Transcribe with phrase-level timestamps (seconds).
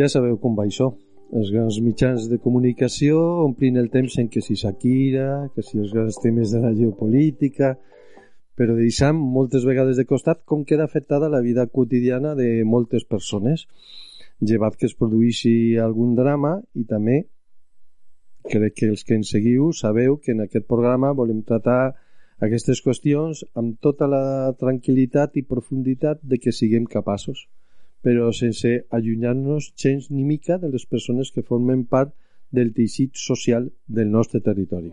[0.00, 0.86] Ja sabeu com va això.
[1.36, 5.92] Els grans mitjans de comunicació omplint el temps en que si Shakira, que si els
[5.92, 7.74] grans temes de la geopolítica,
[8.56, 13.66] però deixant moltes vegades de costat com queda afectada la vida quotidiana de moltes persones,
[14.40, 17.20] llevat que es produeixi algun drama i també
[18.48, 21.80] crec que els que ens seguiu sabeu que en aquest programa volem tratar
[22.40, 24.24] aquestes qüestions amb tota la
[24.64, 27.50] tranquil·litat i profunditat de que siguem capaços,
[28.02, 32.14] però sense allunyar-nos gens ni mica de les persones que formen part
[32.50, 34.90] del teixit social del nostre territori.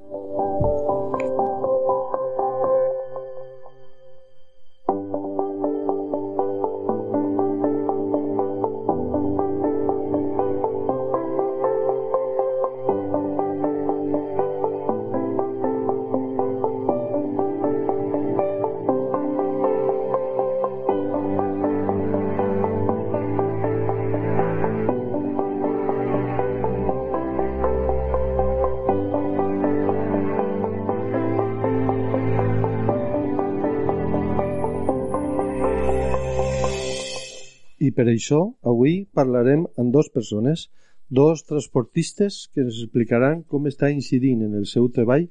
[37.78, 40.68] I per això avui parlarem amb dos persones,
[41.10, 45.28] dos transportistes que ens explicaran com està incidint en el seu treball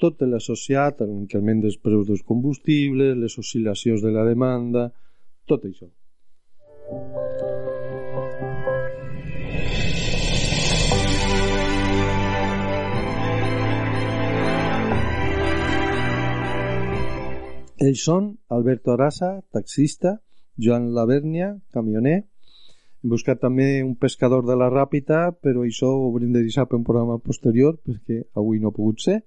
[0.00, 4.86] tot l'associat a l'increment dels preus dels combustibles, les oscil·lacions de la demanda,
[5.48, 5.88] tot això.
[17.80, 20.18] Ells són Alberto Arasa, taxista,
[20.60, 22.18] Joan Lavernia, camioner.
[23.00, 26.76] Hem buscat també un pescador de la Ràpita, però això ho hauríem de deixar per
[26.76, 29.22] un programa posterior, perquè avui no ha pogut ser.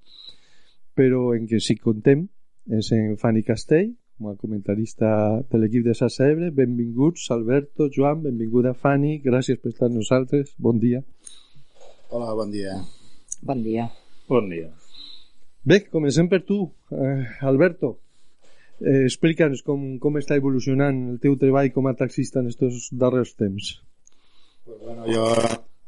[0.94, 2.28] Però en què sí contem
[2.70, 5.10] és en Fanny Castell, com a comentarista
[5.50, 6.52] de l'equip de Sassa Ebre.
[6.54, 11.02] Benvinguts, Alberto, Joan, benvinguda Fanny, gràcies per estar amb nosaltres, bon dia.
[12.14, 12.78] Hola, bon dia.
[13.42, 13.90] Bon dia.
[14.30, 14.70] Bon dia.
[15.66, 16.62] Bé, comencem per tu,
[16.92, 18.03] eh, Alberto.
[18.82, 23.36] Eh, Explica'ns com, com està evolucionant el teu treball com a taxista en aquests darrers
[23.38, 23.76] temps.
[24.66, 25.28] Pues bueno, jo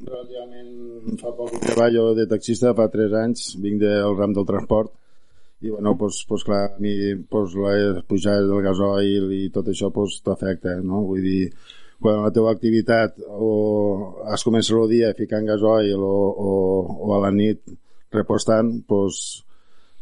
[0.05, 4.93] relativament fa poc treballo de taxista, fa 3 anys, vinc del ram del transport
[5.61, 9.89] i bueno, pues, pues clar, a mi pues, les pujades del gasoil i tot això
[9.93, 11.01] pues, t'afecta, no?
[11.07, 11.45] Vull dir,
[12.01, 16.17] quan la teva activitat o has començat el dia ficant gasoil o,
[16.49, 16.51] o,
[17.07, 17.63] o a la nit
[18.13, 19.45] repostant, pues,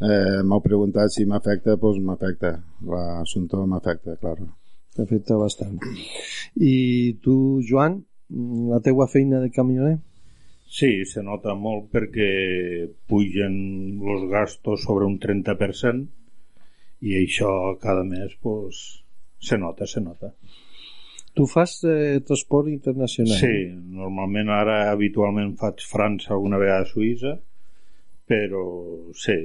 [0.01, 2.55] eh, m'heu preguntat si m'afecta, doncs m'afecta.
[2.89, 4.37] L'assumpte m'afecta, clar.
[4.93, 5.77] T'afecta bastant.
[6.61, 6.73] I
[7.21, 8.01] tu, Joan,
[8.71, 9.97] la teua feina de camioner?
[10.73, 13.55] Sí, se nota molt perquè pugen
[14.01, 16.07] els gastos sobre un 30%
[17.05, 17.51] i això
[17.81, 18.79] cada mes pues,
[19.37, 20.31] se nota, se nota.
[21.33, 23.37] Tu fas eh, transport internacional?
[23.37, 23.53] Sí,
[23.97, 27.33] normalment ara habitualment faig França alguna vegada a Suïssa,
[28.29, 28.63] però
[29.17, 29.37] sí,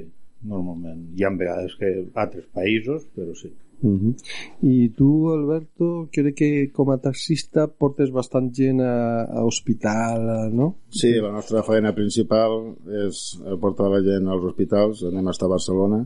[0.43, 1.09] normalment.
[1.17, 3.51] Hi ha vegades que altres països, però sí.
[3.81, 4.13] Uh -huh.
[4.61, 10.75] I tu, Alberto, crec que com a taxista portes bastant gent a, a hospital, no?
[10.89, 12.75] Sí, la nostra feina principal
[13.07, 16.05] és portar la gent als hospitals, anem a estar a Barcelona,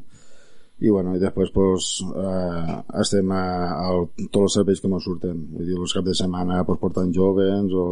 [0.80, 3.46] i bueno, i després pues, eh, estem a,
[3.86, 7.14] a, tots els serveis que ens surten vull dir, els caps de setmana pues, portant
[7.14, 7.86] joves o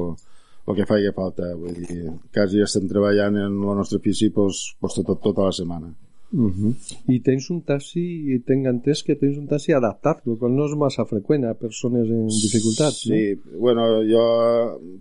[0.67, 4.99] el que faci falta vull dir, quasi estem treballant en el nostre ofici pues, pues,
[4.99, 5.93] tot, tota la setmana
[6.33, 6.73] Uh -huh.
[7.07, 10.75] I tens un taxi, tenc entès que tens un taxi adaptat, el qual no és
[10.75, 13.59] massa freqüent a persones en dificultats, sí, no?
[13.59, 13.81] bueno,
[14.13, 14.23] jo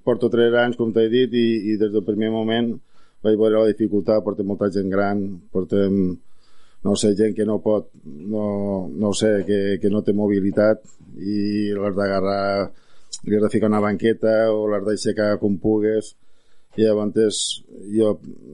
[0.03, 2.75] porto 3 anys, com t'he dit, i, i des del primer moment
[3.23, 5.23] vaig veure la dificultat, portem molta gent gran,
[5.53, 6.19] portem,
[6.83, 10.83] no sé, gent que no pot, no, no sé, que, que no té mobilitat,
[11.21, 12.73] i l'has d'agarrar,
[13.27, 16.17] li has de ficar una banqueta o l'has d'aixecar com pugues,
[16.79, 17.41] i llavors
[17.91, 18.13] jo,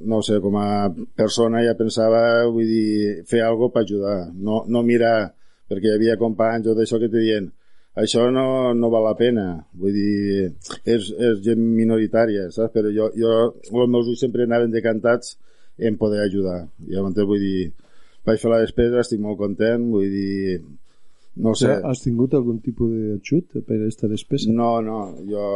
[0.09, 4.83] no sé, com a persona ja pensava, vull dir, fer alguna per ajudar, no, no
[4.87, 5.33] mirar,
[5.69, 7.51] perquè hi havia companys o d'això que te dient,
[7.97, 8.47] això no,
[8.77, 9.47] no val la pena,
[9.81, 10.51] vull dir,
[10.85, 12.75] és, és gent minoritària, saps?
[12.75, 15.37] Però jo, jo els meus ulls sempre anaven decantats
[15.79, 16.67] en poder ajudar.
[16.85, 17.71] I llavors vull dir,
[18.29, 20.59] vaig fer la despesa, estic molt content, vull dir,
[21.41, 21.73] no sé.
[21.85, 24.53] Has tingut algun tipus d'ajut per aquesta despesa?
[24.53, 25.49] No, no, jo,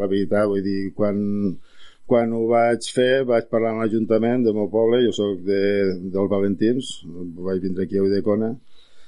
[0.00, 1.18] la veritat, vull dir, quan,
[2.06, 5.62] quan ho vaig fer, vaig parlar amb l'Ajuntament del meu poble, jo sóc de,
[6.14, 6.90] del Valentins,
[7.46, 8.52] vaig vindre aquí a Udecona,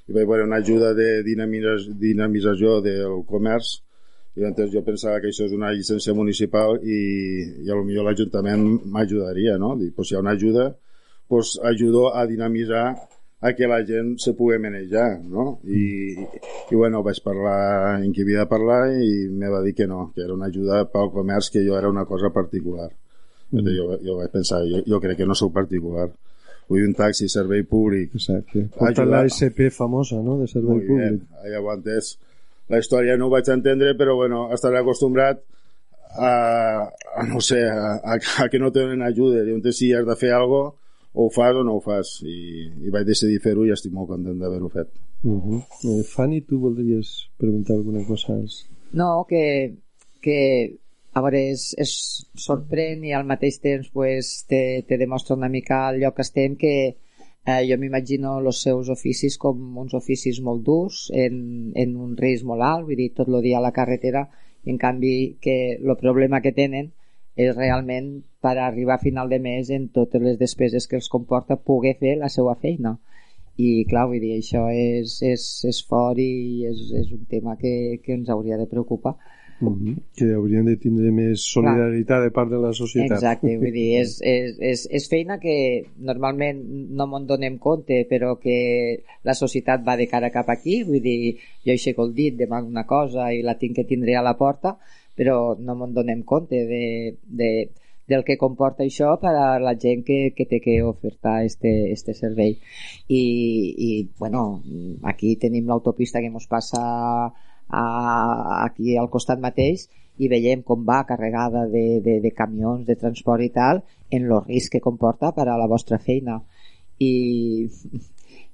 [0.08, 3.76] i vaig veure una ajuda de dinamització del comerç,
[4.38, 6.98] i entonces jo pensava que això és una llicència municipal i,
[7.66, 9.74] i millor l'Ajuntament m'ajudaria, no?
[9.78, 10.68] Dic, pues, si hi ha una ajuda,
[11.30, 12.86] pues, ajudo a dinamitzar
[13.40, 15.60] a que la gent se pugui manejar, no?
[15.62, 16.14] I,
[16.70, 20.08] i bueno, vaig parlar en qui havia de parlar i me va dir que no,
[20.14, 22.88] que era una ajuda pel comerç, que jo era una cosa particular.
[23.52, 23.76] Mm.
[23.76, 26.08] Jo, jo vaig pensar, jo, jo crec que no sóc particular.
[26.68, 28.16] Vull un taxi, servei públic.
[28.18, 28.66] Exacte.
[28.74, 31.22] Porta la SP famosa, no?, de servei Muy públic.
[31.22, 32.16] Bien, ja ho entès.
[32.68, 35.40] La història no ho vaig entendre, però bueno, estaré acostumbrat
[36.18, 36.32] a,
[37.16, 39.46] a no sé, a, a, a que no tenen ajuda.
[39.46, 40.87] Llavors, si has de fer alguna cosa,
[41.18, 42.38] o ho fas o no ho fas i,
[42.86, 44.90] i vaig decidir fer-ho i estic molt content d'haver-ho fet
[45.26, 45.62] uh -huh.
[45.90, 48.38] eh, Fanny, tu voldries preguntar alguna cosa?
[48.92, 49.74] No, que,
[50.22, 50.38] que
[51.12, 51.92] a veure, és, és
[52.46, 56.56] sorprèn i al mateix temps pues, te, te demostra una mica el lloc que estem
[56.56, 56.74] que
[57.48, 62.44] eh, jo m'imagino els seus oficis com uns oficis molt durs en, en un risc
[62.44, 64.28] molt alt, vull dir, tot el dia a la carretera
[64.64, 66.92] i en canvi que el problema que tenen
[67.38, 68.10] és realment
[68.42, 72.16] per arribar a final de mes en totes les despeses que els comporta poder fer
[72.18, 72.96] la seva feina
[73.58, 77.98] i clar, vull dir, això és, és, és fort i és, és un tema que,
[78.04, 79.16] que ens hauria de preocupar
[79.60, 79.94] Mm -hmm.
[80.14, 82.22] que haurien de tindre més solidaritat Clar.
[82.22, 83.18] de part de la societat.
[83.18, 86.62] Exacte, vull dir, és, és, és, és feina que normalment
[86.94, 91.36] no me'n donem compte, però que la societat va de cara cap aquí, vull dir,
[91.64, 94.78] jo aixeco el dit, demano una cosa i la tinc que tindre a la porta,
[95.18, 96.84] però no me'n donem compte de,
[97.26, 97.50] de,
[98.08, 102.14] del que comporta això per a la gent que, que té que ofertar este, este
[102.14, 102.56] servei.
[103.08, 103.22] I,
[103.88, 104.62] i bueno,
[105.12, 106.82] aquí tenim l'autopista que ens passa
[107.28, 107.84] a,
[108.64, 109.88] aquí al costat mateix
[110.18, 114.40] i veiem com va carregada de, de, de camions de transport i tal en el
[114.46, 116.40] risc que comporta per a la vostra feina
[116.98, 117.12] i,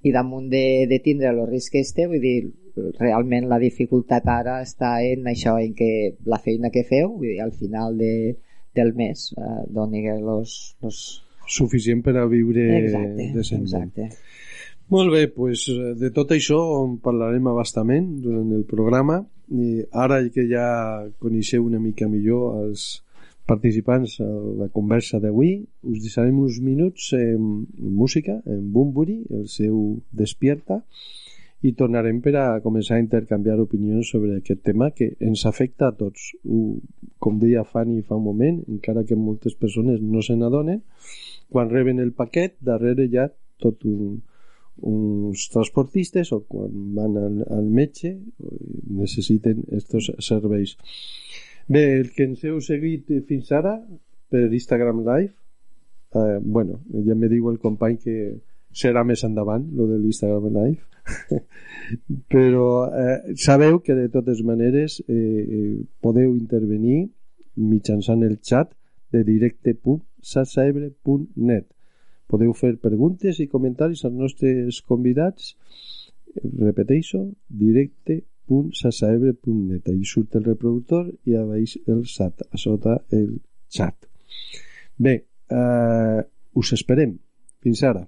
[0.05, 2.39] i damunt de, de tindre el risc este vull dir,
[3.01, 5.91] realment la dificultat ara està en això, en que
[6.29, 8.35] la feina que feu, vull dir, al final de,
[8.75, 11.05] del mes, eh, doni los, los...
[11.47, 13.93] Suficient per a viure exacte, decentment.
[13.93, 14.09] Exacte.
[14.93, 15.65] Molt bé, pues,
[16.01, 19.23] de tot això en parlarem abastament durant el programa
[19.53, 20.67] i ara que ja
[21.21, 23.04] coneixeu una mica millor els
[23.47, 24.29] participants a
[24.63, 30.81] la conversa d'avui us deixarem uns minuts en música, en Bumburi, el seu Despierta
[31.65, 35.95] i tornarem per a començar a intercanviar opinions sobre aquest tema que ens afecta a
[35.97, 36.33] tots.
[37.19, 40.83] Com deia Fanny fa un moment, encara que moltes persones no se n'adonen,
[41.49, 43.31] quan reben el paquet, darrere hi ha
[43.65, 44.21] tot un,
[44.85, 48.13] uns transportistes o quan van al, al metge
[49.01, 50.77] necessiten aquests serveis.
[51.67, 53.79] Bé, el que ens heu seguit fins ara
[54.31, 55.33] per Instagram Live,
[56.15, 58.15] eh, bueno, ja me diu el company que
[58.75, 60.83] serà més endavant, lo de l'Instagram Live,
[62.35, 67.09] però eh, sabeu que de totes maneres eh, eh, podeu intervenir
[67.57, 68.69] mitjançant el xat
[69.15, 71.67] de directe.sasaebre.net
[72.29, 75.57] podeu fer preguntes i comentaris als nostres convidats.
[76.43, 78.34] Repeteixo directe.sasaebre.net
[79.91, 83.31] ahí surt el reproductor i a baix el xat a sota el
[83.73, 83.97] xat.
[84.99, 85.15] Bé
[85.51, 86.21] eh,
[86.55, 87.19] us esperem.
[87.65, 88.07] Fins ara.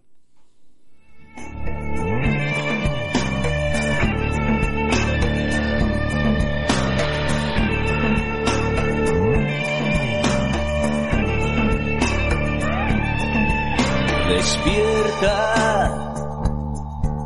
[14.29, 15.37] Despierta,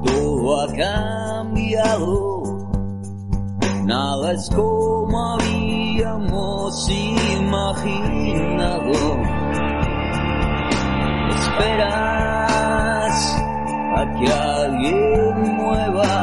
[0.04, 2.29] todo ha cambiado,
[4.00, 6.90] nada es como habíamos
[7.38, 8.92] imaginado.
[11.36, 13.16] Esperas
[14.00, 16.14] a que alguien mueva,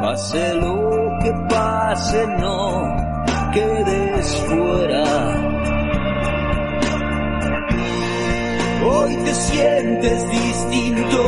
[0.00, 0.74] pase lo
[1.22, 2.62] que pase, no
[3.52, 5.04] quedes fuera
[8.84, 11.22] Hoy te sientes distinto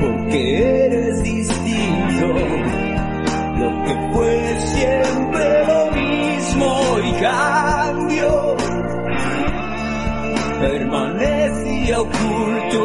[0.00, 0.89] porque
[7.20, 8.56] cambio
[10.60, 12.80] permanecía oculto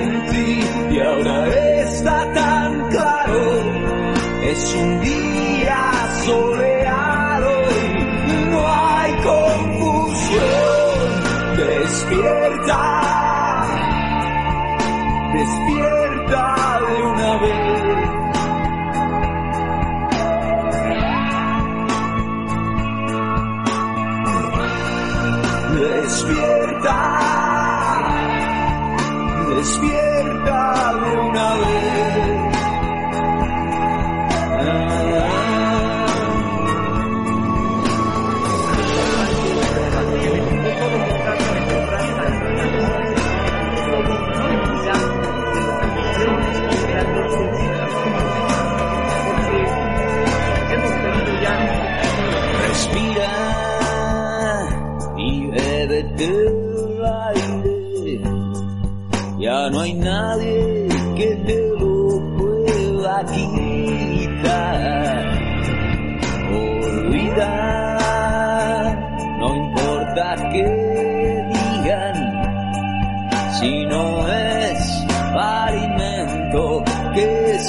[0.00, 0.60] en ti
[0.92, 1.46] y ahora
[1.82, 3.40] está tan claro.
[4.44, 5.80] Es un día
[6.24, 7.50] soleado
[8.26, 10.40] y no hay confusión.
[11.56, 12.82] Despierta,
[15.34, 15.99] despierta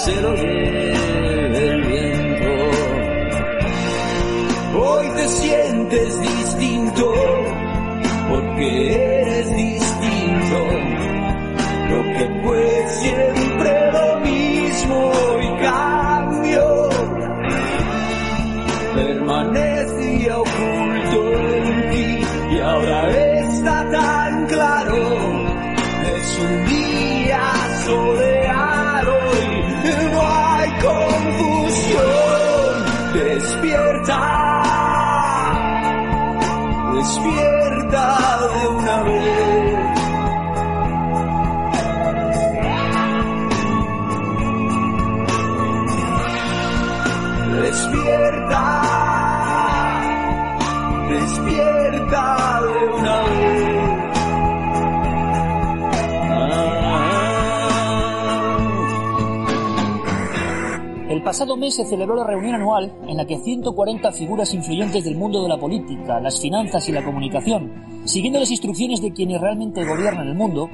[0.05, 2.49] se lo lleve el viento.
[4.79, 7.13] Hoy te sientes distinto
[8.29, 10.57] porque eres distinto.
[11.89, 13.40] Lo que fue siempre
[37.01, 37.50] despierta
[61.31, 65.41] pasado mes se celebró la reunión anual en la que 140 figuras influyentes del mundo
[65.41, 67.71] de la política, las finanzas y la comunicación,
[68.03, 70.69] siguiendo las instrucciones de quienes realmente gobiernan el mundo,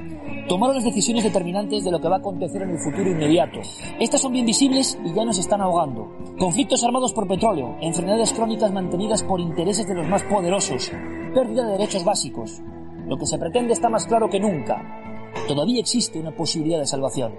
[0.48, 3.60] tomaron las decisiones determinantes de lo que va a acontecer en el futuro inmediato.
[4.00, 6.10] Estas son bien visibles y ya nos están ahogando.
[6.40, 10.90] Conflictos armados por petróleo, enfermedades crónicas mantenidas por intereses de los más poderosos,
[11.34, 12.60] pérdida de derechos básicos.
[13.06, 15.30] Lo que se pretende está más claro que nunca.
[15.46, 17.32] Todavía existe una posibilidad de salvación.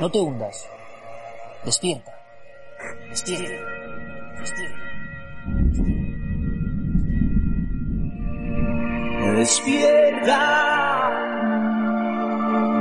[0.00, 0.66] No te hundas.
[1.64, 2.12] Despierta.
[3.08, 3.48] Despierta.
[4.38, 4.84] Despierta.
[9.36, 10.40] Despierta,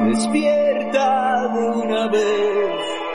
[0.06, 3.13] despierta de una vez.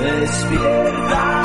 [0.00, 1.39] Despierta,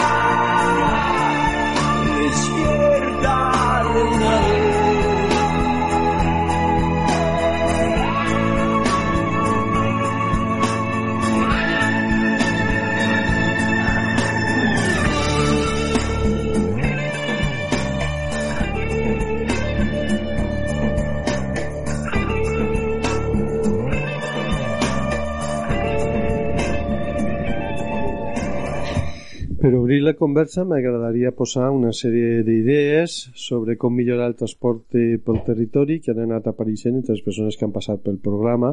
[29.65, 35.39] Per obrir la conversa m'agradaria posar una sèrie d'idees sobre com millorar el transport pel
[35.48, 38.69] territori que han anat apareixent entre les persones que han passat pel programa.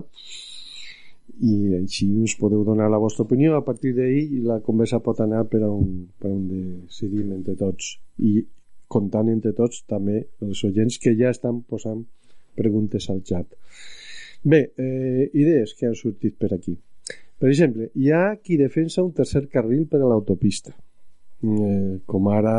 [1.52, 3.56] I així us podeu donar la vostra opinió.
[3.56, 5.88] A partir d'ahir la conversa pot anar per on,
[6.20, 7.94] per on decidim entre tots.
[8.20, 8.44] I
[8.84, 12.04] comptant entre tots també els oients que ja estan posant
[12.60, 13.48] preguntes al xat
[14.42, 16.76] bé, eh, idees que han sortit per aquí
[17.42, 20.70] per exemple, hi ha qui defensa un tercer carril per a l'autopista.
[21.42, 22.56] Eh, com ara...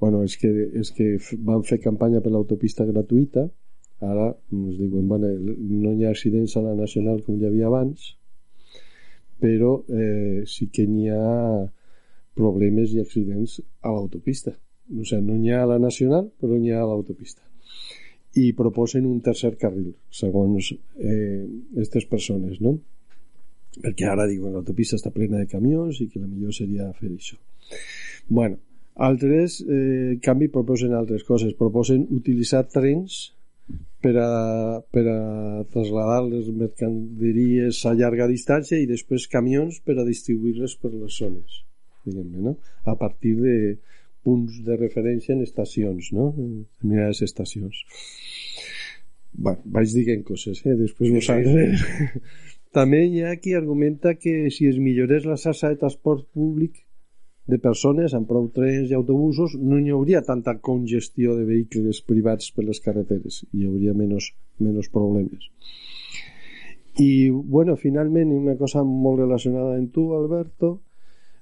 [0.00, 0.48] Bueno, és que,
[0.78, 1.08] és que
[1.44, 3.42] van fer campanya per l'autopista gratuïta,
[4.08, 8.12] ara ens diuen, bueno, no hi ha accidents a la nacional com hi havia abans,
[9.42, 11.66] però eh, sí que n'hi ha
[12.38, 14.54] problemes i accidents a l'autopista.
[14.94, 17.42] O sigui, no n'hi ha a la nacional, però n'hi ha a l'autopista.
[18.38, 21.42] I proposen un tercer carril, segons eh,
[21.74, 22.78] aquestes persones, no?
[23.82, 27.38] Perquè ara diuen l'autopista està plena de camions i que la millor seria fer això
[28.28, 28.58] bueno,
[29.10, 33.20] altres eh, en canvi proposen altres coses proposen utilitzar trens
[34.00, 35.20] per a, per a
[35.72, 41.62] trasladar les mercaderies a llarga distància i després camions per a distribuir-les per les zones
[42.08, 42.56] diguem-ne, no?
[42.84, 43.54] A partir de
[44.26, 46.30] punts de referència en estacions, no?
[46.36, 47.80] En determinades estacions.
[49.44, 50.76] Va, vaig dient coses, eh?
[50.82, 51.88] Després vosaltres...
[52.76, 56.84] També hi ha qui argumenta que si es millorés la xarxa de transport públic
[57.48, 62.50] de persones amb prou trens i autobusos no hi hauria tanta congestió de vehicles privats
[62.52, 63.40] per les carreteres.
[63.56, 65.48] Hi hauria menys, menys problemes.
[67.00, 70.74] I bueno, finalment una cosa molt relacionada amb tu Alberto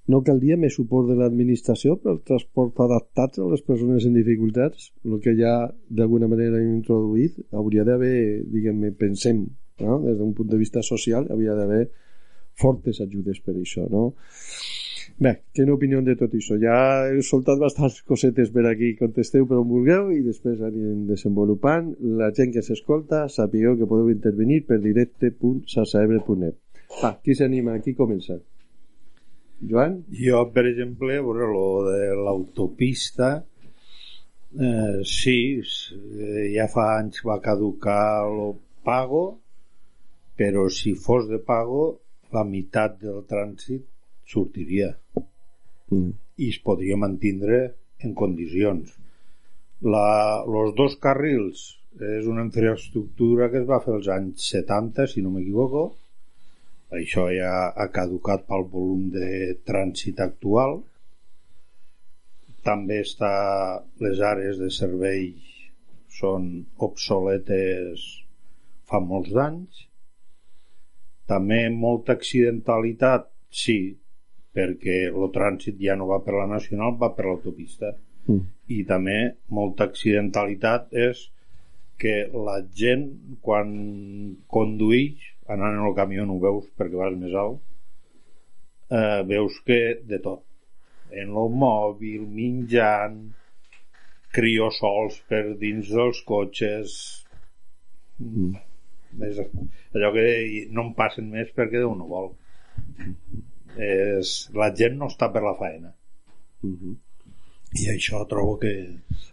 [0.07, 4.93] no caldria més suport de l'administració per al transport adaptat a les persones en dificultats
[5.05, 5.57] el que ja
[5.91, 9.47] d'alguna manera hem introduït hauria d'haver, diguem-ne, pensem
[9.85, 10.01] no?
[10.05, 11.87] des d'un punt de vista social hauria d'haver
[12.57, 14.11] fortes ajudes per això no?
[15.17, 16.59] Bé, quina opinió de tot això?
[16.61, 16.77] Ja
[17.09, 21.95] he soltat bastants cosetes per aquí, contesteu per on vulgueu i després anirem desenvolupant.
[22.21, 26.59] La gent que s'escolta, sapigueu que podeu intervenir per directe.sasaebre.net.
[27.01, 27.79] Va, qui s'anima?
[27.81, 28.37] Qui comença?
[29.71, 30.03] Joan?
[30.13, 33.31] Jo, per exemple, veure, lo de l'autopista,
[34.53, 38.53] eh, sí, eh, ja fa anys va caducar el
[38.85, 39.25] pago,
[40.37, 41.87] però si fos de pago,
[42.37, 43.87] la meitat del trànsit
[44.27, 44.93] sortiria
[45.91, 46.15] Mm.
[46.43, 47.59] i es podria mantindre
[48.03, 48.91] en condicions.
[49.95, 51.63] La, los dos carrils
[52.17, 55.85] és una infraestructura que es va fer als anys 70, si no m'equivoco.
[56.99, 60.81] Això ja ha caducat pel volum de trànsit actual.
[62.67, 63.33] També està
[64.03, 65.29] les àrees de servei
[66.19, 66.51] són
[66.83, 68.07] obsoletes
[68.91, 69.86] fa molts d'anys.
[71.31, 73.79] També molta accidentalitat, sí,
[74.57, 77.93] perquè el trànsit ja no va per la nacional, va per l'autopista.
[78.27, 78.45] Mm.
[78.77, 79.17] I també
[79.59, 81.27] molta accidentalitat és
[82.01, 82.17] que
[82.47, 83.07] la gent
[83.45, 83.71] quan
[84.53, 87.63] conduïx anant en el camió no ho veus perquè vas més alt
[88.91, 89.81] eh, veus que
[90.11, 90.43] de tot
[91.17, 93.21] en el mòbil, menjant
[94.37, 96.99] criosols per dins dels cotxes
[98.19, 98.57] Mm.
[99.25, 100.27] És allò que
[100.71, 102.33] no en passen més perquè Déu no vol
[103.77, 105.93] és, la gent no està per la feina
[106.65, 106.95] Mm -hmm.
[107.83, 108.71] i això trobo que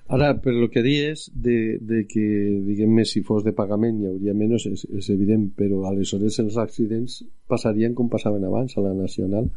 [0.08, 2.26] Ara, per lo que dius de, de que,
[2.68, 7.24] diguem-ne, si fos de pagament hi hauria menys, és, és evident, però aleshores els accidents
[7.48, 9.50] passarien com passaven abans a la Nacional.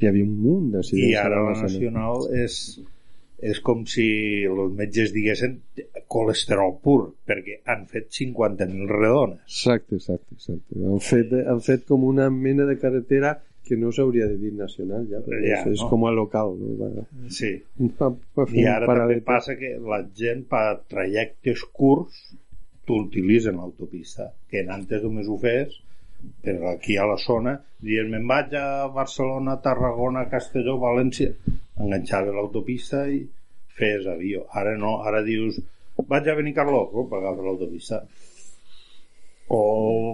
[0.00, 2.80] Hi havia un munt d'accidents i ara a la nacional és
[3.40, 4.06] és com si
[4.44, 5.56] els metges diguessin
[6.12, 9.40] colesterol pur, perquè han fet 50.000 redones.
[9.48, 10.80] Exacte, exacte, exacte.
[10.80, 13.38] Han fet, han fet com una mena de carretera
[13.70, 15.88] que no s'hauria de dir nacional ja, perquè Ja, és, no?
[15.92, 16.72] com a local no?
[16.80, 17.52] va, Sí.
[18.00, 22.18] va, va I ara també passa que la gent per trajectes curts
[22.88, 25.78] t'utilitzen l'autopista, que antes només ho fes
[26.44, 31.30] però aquí a la zona dies me'n vaig a Barcelona, Tarragona, Castelló, València
[31.80, 33.22] enganxava l'autopista i
[33.80, 34.44] fes avió.
[34.52, 35.60] Ara no, ara dius
[36.08, 38.04] vaig a Benicarló, opa, agafa l'autopista
[39.50, 39.60] o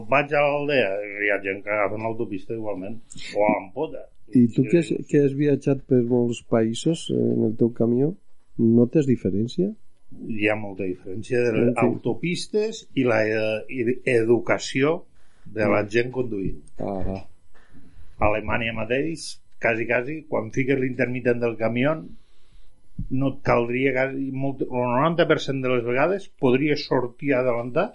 [0.09, 2.97] vaig a l'aldea hi ha gent que agafa l'autopista igualment
[3.37, 7.45] o a l'Ampota I tu que has, que has viatjat per molts països eh, en
[7.47, 8.09] el teu camió,
[8.59, 9.69] notes diferència?
[10.17, 13.21] hi ha molta diferència de les autopistes i la
[14.13, 14.93] educació
[15.57, 16.61] de la gent conduint.
[16.81, 17.23] Ah,
[18.17, 19.27] A Alemanya mateix,
[19.63, 21.95] quasi, quasi, quan fiques l'intermitent del camió,
[23.11, 27.91] no et caldria quasi, molt, el 90% de les vegades podries sortir a adelantar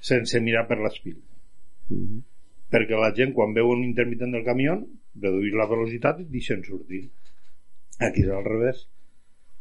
[0.00, 1.18] sense mirar per l'espil.
[1.88, 2.22] mhm.
[2.72, 4.78] Perquè la gent, quan veu un intermitent del camió,
[5.20, 7.04] reduís la velocitat i deixen sortir.
[8.00, 8.86] Aquí és al revés.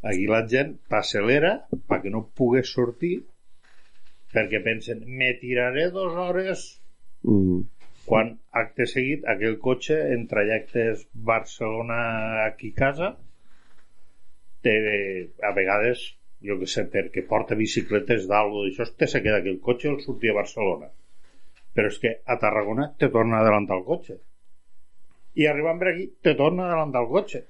[0.01, 1.53] Aquí la gent t'accelera
[1.87, 3.21] perquè no pugues sortir
[4.33, 6.63] perquè pensen, me tiraré dues hores
[7.21, 7.59] Mhm.
[8.05, 8.32] quan
[8.63, 12.01] acte seguit aquell cotxe en trajectes Barcelona
[12.47, 13.13] aquí casa
[14.63, 14.75] té,
[15.43, 16.03] a vegades
[16.43, 20.01] jo que sé, perquè porta bicicletes dalt o d'això, te se queda aquell cotxe el
[20.03, 20.89] sortir a Barcelona.
[21.73, 24.17] Però és que a Tarragona te torna a adelantar el cotxe.
[25.39, 27.41] I arribant per aquí te torna a adelantar el cotxe.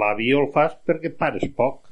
[0.00, 1.84] L'avió el fas perquè pares poc.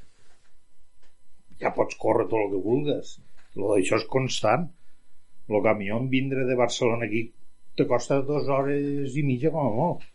[1.61, 3.15] Ja pots córrer tot el que vulgues.
[3.59, 4.69] Lo és constant.
[5.49, 7.23] El camió en vindre de Barcelona aquí
[7.79, 10.07] te costa dues hores i mitja com a molt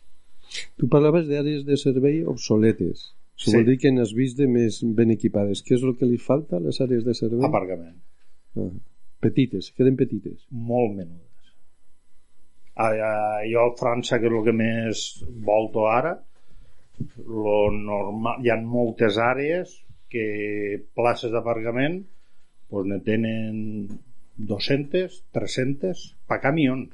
[0.77, 3.05] Tu parlaves d'àrees de servei obsoletes.
[3.39, 3.53] Això Sí.
[3.57, 5.63] vol dir que n'has vist de més ben equipades.
[5.65, 7.45] Què és el que li falta a les àrees de servei?
[7.47, 7.95] aparcament
[8.59, 8.69] Ah.
[9.23, 10.43] Petites, queden petites.
[10.51, 11.33] molt menudes
[12.75, 15.01] a, a, jo a França que és el que més
[15.45, 16.13] volto ara
[17.25, 19.73] lo normal, hi ha moltes àrees
[20.13, 20.25] que
[20.95, 22.03] places d'aparcament
[22.69, 23.87] pues, ne tenen
[24.37, 26.93] 200, 300 pa camions.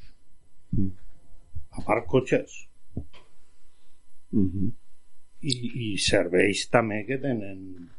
[1.72, 2.66] A part cotxes
[4.32, 4.70] Uh -huh.
[5.42, 5.54] i,
[5.94, 7.90] i serveis també que tenen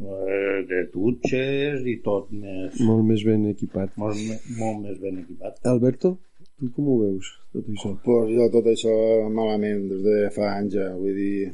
[0.00, 3.90] eh, de dutxes i tot més Molt més ben equipat.
[3.96, 6.18] molt, me- molt més ben equipat Alberto,
[6.58, 7.90] tu com ho veus, tot això?
[8.04, 8.94] Pues jo tot això
[9.30, 11.52] malament des de fa anys ja, vull dir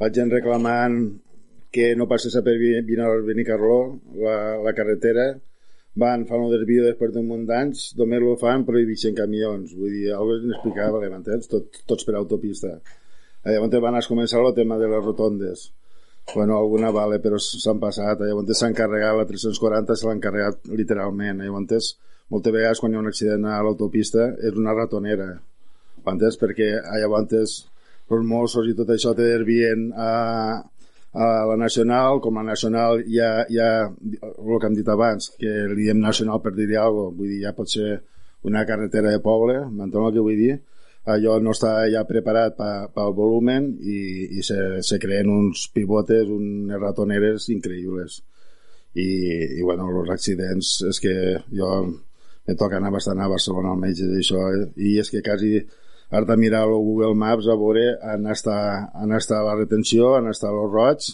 [0.00, 1.20] la gent reclamant
[1.72, 5.26] que no passés a per Vi- Vinaròs Benicarló la, la carretera
[5.96, 10.12] van, fan un desvio després d'un munt d'anys només ho fan prohibixen camions vull dir,
[10.12, 11.48] algo inexplicable, m'entens?
[11.52, 12.76] Tot, tots per autopista
[13.46, 15.70] llavors van a començar el tema de les rotondes
[16.34, 21.40] bueno, alguna vale, però s'han passat llavors s'han carregat la 340 se l'han carregat literalment
[21.44, 21.94] llavors
[22.28, 25.30] moltes vegades quan hi ha un accident a l'autopista és una ratonera
[26.06, 26.36] entens?
[26.42, 27.32] perquè llavors
[28.06, 30.10] els Mossos i tot això te desvien a,
[31.16, 35.86] a la Nacional, com a Nacional hi ha el que hem dit abans, que li
[35.86, 37.90] diem Nacional per dir-hi alguna cosa, vull dir, ja pot ser
[38.46, 40.56] una carretera de poble, m'entén el que vull dir?
[41.14, 42.56] Allò no està ja preparat
[42.94, 43.98] pel volumen i,
[44.38, 48.20] i se, se creen uns pivotes, unes ratoneres increïbles.
[48.96, 49.08] I,
[49.60, 51.14] i bueno, els accidents és que
[51.54, 51.70] jo
[52.46, 54.66] me toca anar bastant a Barcelona al metge d'això eh?
[54.88, 55.60] i és que quasi
[56.10, 58.58] has de mirar el Google Maps a veure on està,
[59.02, 61.08] on està la retenció, on està el roig,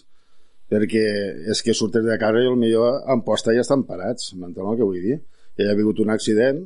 [0.72, 1.06] perquè
[1.52, 4.78] és que surtes de casa i el millor en posta ja estan parats, m'entén el
[4.78, 5.18] que vull dir?
[5.56, 6.62] Ja hi ha hagut un accident,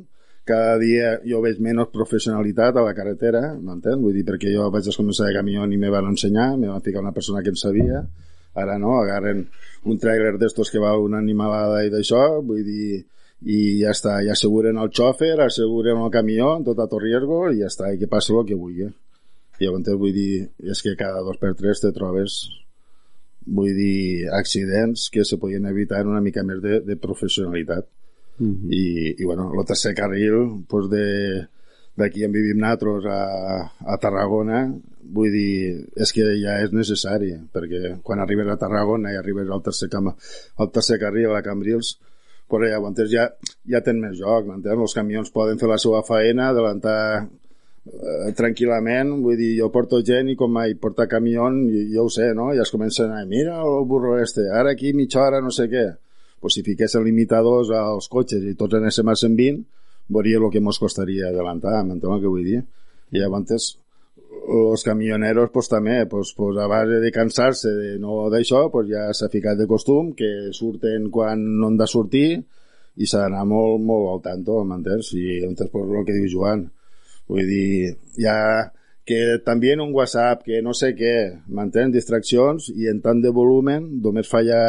[0.47, 3.99] cada dia jo veig menys professionalitat a la carretera, m'entén?
[4.03, 7.03] Vull dir, perquè jo vaig començar de camió i me van ensenyar, me van ficar
[7.03, 8.05] una persona que en sabia,
[8.55, 9.43] ara no, agarren
[9.85, 13.03] un trailer d'estos que val una animalada i d'això, vull dir,
[13.45, 17.61] i ja està, ja asseguren el xòfer, asseguren el camió, tot a tot riesgo, i
[17.61, 18.87] ja està, i que passi el que vulgui.
[19.57, 22.39] I llavors vull dir, és que cada dos per tres te trobes
[23.47, 27.87] vull dir, accidents que se podien evitar en una mica més de, de professionalitat.
[28.39, 28.73] Uh -huh.
[28.73, 31.47] I, i bueno, el tercer carril pues de
[31.97, 34.67] d'aquí on vivim nosaltres a, a Tarragona
[35.01, 39.63] vull dir, és que ja és necessari perquè quan arribes a Tarragona i arribes al
[39.63, 41.97] tercer, cam al tercer carril a Cambrils
[42.47, 43.27] però llavors ja,
[43.67, 44.79] ja tens més joc, m'entens?
[44.79, 50.31] Els camions poden fer la seva faena, adelantar eh, tranquil·lament, vull dir, jo porto gent
[50.31, 51.49] i com mai porta camió,
[51.93, 52.49] jo ho sé, no?
[52.55, 55.87] Ja es comencen a mira el burro este, ara aquí mitja hora no sé què.
[56.39, 59.63] Pues si fiquessin limitadors als cotxes i tots anéssim a 120,
[60.13, 62.61] veuria el que mos costaria adelantar, m'entens el que vull dir?
[63.11, 63.73] I llavors
[64.47, 69.07] els camioneros pues, també pues, pues, a base de cansar-se de no d'això pues, ja
[69.13, 72.29] s'ha ficat de costum que surten quan no han de sortir
[72.97, 75.11] i s'ha d'anar molt, molt al tanto m'entens?
[75.13, 76.65] i entens pues, el que diu Joan
[77.27, 78.37] vull dir, ja
[79.07, 81.13] que també en un WhatsApp, que no sé què
[81.47, 81.93] m'entens?
[81.95, 84.59] Distraccions i en tant de volumen només falla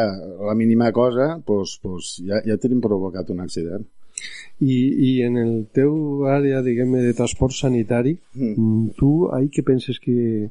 [0.47, 3.87] la mínima cosa pues, pues, ja, ja tenim provocat un accident
[4.59, 4.77] I,
[5.09, 8.95] I en el teu àrea, diguem de transport sanitari, mm.
[8.99, 10.49] tu ahí què penses que,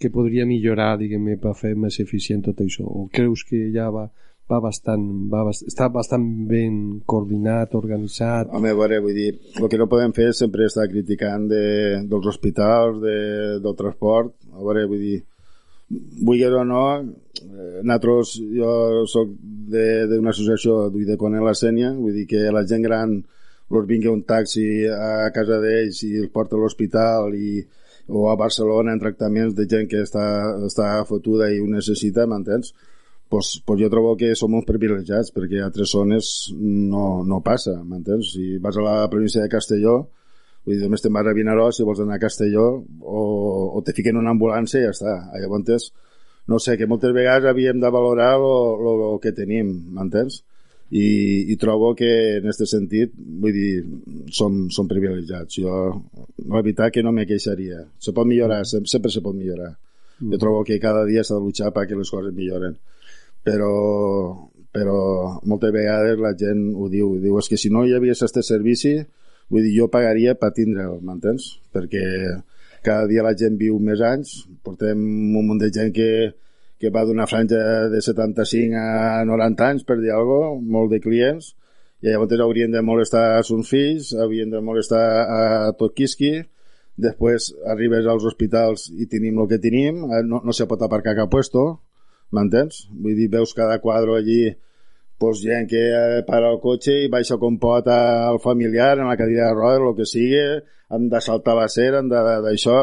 [0.00, 2.84] que podria millorar, diguem per fer més eficient tot això?
[2.84, 4.08] O creus que ja va,
[4.50, 8.50] va bastant, va bast està bastant ben coordinat, organitzat?
[8.50, 11.62] Home, a veure, vull dir, el que no podem fer és sempre estar criticant de,
[12.10, 13.18] dels hospitals, de,
[13.64, 15.20] del transport, a veure, vull dir,
[16.26, 19.30] vulgui o no, eh, nosaltres, jo sóc
[19.70, 23.22] d'una associació de Conel la Sènia, vull dir que la gent gran
[23.70, 27.64] els vingui un taxi a casa d'ells i els porta a l'hospital i
[28.06, 30.24] o a Barcelona en tractaments de gent que està,
[30.66, 32.74] està fotuda i ho necessita, m'entens?
[33.32, 37.78] Pues, pues jo trobo que som uns privilegiats perquè a altres zones no, no passa,
[37.82, 38.34] m'entens?
[38.36, 39.96] Si vas a la província de Castelló,
[40.64, 42.66] vull dir, només te'n vas a Vinaròs si vols anar a Castelló
[43.00, 43.22] o,
[43.72, 45.16] o te fiquen una ambulància i ja està.
[45.40, 45.90] Llavors,
[46.46, 50.42] no sé, que moltes vegades havíem de valorar el que tenim, m'entens?
[50.90, 51.06] I,
[51.50, 53.70] i trobo que en aquest sentit vull dir,
[54.36, 55.72] som, som privilegiats jo,
[56.44, 60.30] la veritat que no me queixaria se pot millorar, sempre, sempre se pot millorar mm.
[60.34, 62.76] jo trobo que cada dia s'ha de luchar perquè les coses milloren
[63.44, 63.72] però,
[64.76, 65.00] però
[65.48, 68.98] moltes vegades la gent ho diu, diu és que si no hi hagués aquest servici
[69.48, 71.54] vull dir, jo pagaria per tindre'l, m'entens?
[71.72, 72.04] perquè
[72.84, 76.10] cada dia la gent viu més anys portem un munt de gent que
[76.84, 81.00] que va d'una franja de 75 a 90 anys, per dir alguna cosa, molt de
[81.00, 81.54] clients,
[82.04, 86.34] i llavors haurien de molestar a sus fills, haurien de molestar a tot quisqui,
[87.00, 91.32] després arribes als hospitals i tenim el que tenim, no, no se pot aparcar cap
[91.32, 91.64] puesto,
[92.34, 92.84] m'entens?
[92.92, 94.42] Vull dir, veus cada quadre allí
[95.18, 99.48] pues, gent que para el cotxe i baixa com pot al familiar en la cadira
[99.48, 100.44] de rodes, el que sigui,
[100.92, 102.80] han de saltar la cera, han d'això,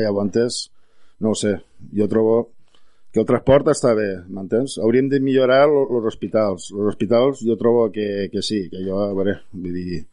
[0.00, 0.62] llavors,
[1.20, 1.58] no ho sé,
[1.92, 2.38] jo trobo
[3.12, 4.76] que el transport està bé, m'entens?
[4.82, 6.68] Hauríem de millorar els hospitals.
[6.74, 10.04] Els hospitals jo trobo que, que sí, que jo, a veure, vull dir,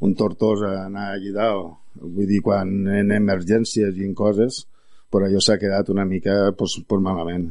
[0.00, 4.64] un Tortosa anar allí dalt vull dir, quan en emergències i en coses,
[5.10, 7.48] per allò s'ha quedat una mica pues, pues malament.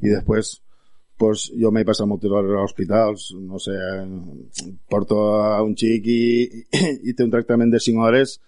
[0.00, 0.52] I després,
[1.20, 3.76] pues, jo m'he passat moltes hores a hospitals, no sé,
[4.88, 6.22] porto a un xic i,
[7.08, 8.38] i té un tractament de 5 hores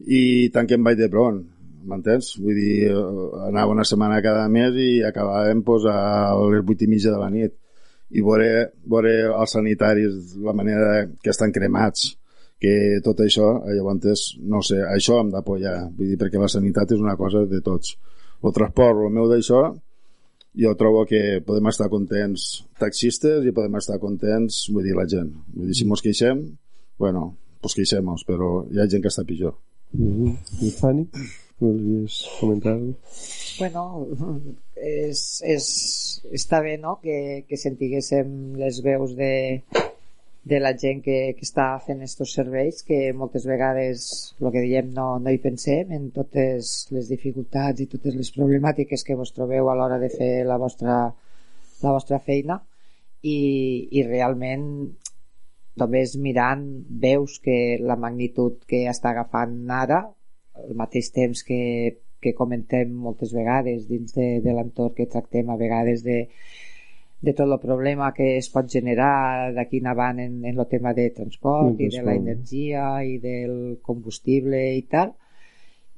[0.00, 1.42] i tant que em vaig de pront,
[1.86, 2.34] m'entens?
[2.40, 2.94] Vull dir, eh,
[3.48, 7.30] anava una setmana cada mes i acabàvem pues, a les 8 i mitja de la
[7.30, 7.56] nit
[8.10, 12.16] i veure, veure els sanitaris la manera que estan cremats
[12.60, 16.92] que tot això, eh, llavors, no sé, això hem d'apoyar, vull dir, perquè la sanitat
[16.92, 17.96] és una cosa de tots.
[18.44, 19.62] El transport, el meu d'això,
[20.60, 25.32] jo trobo que podem estar contents taxistes i podem estar contents, vull dir, la gent.
[25.54, 26.42] Vull dir, si mos queixem,
[27.00, 27.30] bueno,
[27.62, 29.56] pues queixem-nos, però hi ha gent que està pitjor.
[29.92, 30.66] Mm -hmm.
[30.66, 31.08] I Fanny,
[31.60, 32.94] volies comentar-ho?
[33.60, 33.84] Bueno,
[34.76, 35.66] és, és,
[36.32, 36.96] està bé no?
[37.02, 39.32] que, que sentiguéssim les veus de,
[40.42, 44.06] de la gent que, que està fent aquests serveis que moltes vegades
[44.40, 49.04] el que diem no, no hi pensem en totes les dificultats i totes les problemàtiques
[49.04, 51.02] que vos trobeu a l'hora de fer la vostra,
[51.84, 52.56] la vostra feina
[53.22, 53.36] i,
[53.92, 54.64] i realment
[55.80, 56.64] només mirant
[57.04, 60.00] veus que la magnitud que està agafant ara
[60.68, 61.60] al mateix temps que,
[62.20, 66.18] que comentem moltes vegades dins de, de l'entorn que tractem a vegades de,
[67.20, 70.94] de tot el problema que es pot generar d'aquí en avant en, en el tema
[70.96, 72.28] de transport Sí, i de la transport.
[72.28, 75.12] energia i del combustible i tal.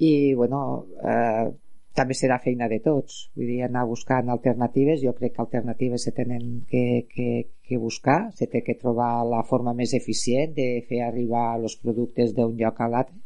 [0.02, 0.62] I bueno
[0.98, 1.50] eh,
[1.94, 3.28] també serà feina de tots.
[3.36, 5.02] Vull dir, anar buscant alternatives.
[5.04, 7.28] Jo crec que alternatives se tenen que, que,
[7.68, 8.32] que buscar.
[8.34, 12.80] Se té que trobar la forma més eficient de fer arribar els productes d'un lloc
[12.80, 13.20] a l'altre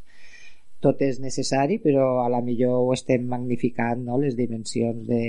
[0.84, 4.18] tot és necessari però a la millor ho estem magnificant no?
[4.22, 5.22] les dimensions de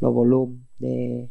[0.00, 1.28] el volum de,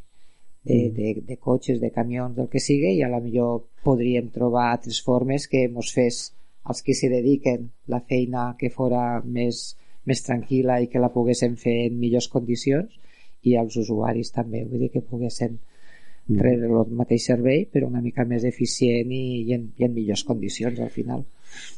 [0.64, 4.70] de, de, de cotxes, de camions, del que sigui i a la millor podríem trobar
[4.70, 6.30] altres formes que mos fes
[6.70, 11.56] als que s'hi dediquen la feina que fora més, més tranquil·la i que la poguéssim
[11.58, 12.94] fer en millors condicions
[13.48, 15.58] i als usuaris també, vull dir que poguessin
[16.30, 20.24] rebre el mateix servei però una mica més eficient i, i, en, i en millors
[20.28, 21.26] condicions al final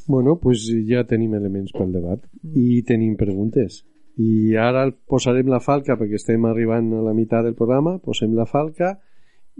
[0.06, 2.22] Bueno, pues ja tenim elements pel debat
[2.54, 3.82] i tenim preguntes.
[4.20, 8.46] I ara posarem la falca perquè estem arribant a la meitat del programa, posem la
[8.46, 8.96] falca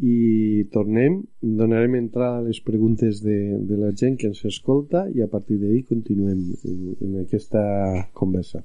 [0.01, 5.23] i tornem, donarem entrada a les preguntes de, de la gent que ens escolta i
[5.23, 7.65] a partir d'ahir continuem en, en aquesta
[8.13, 8.65] conversa.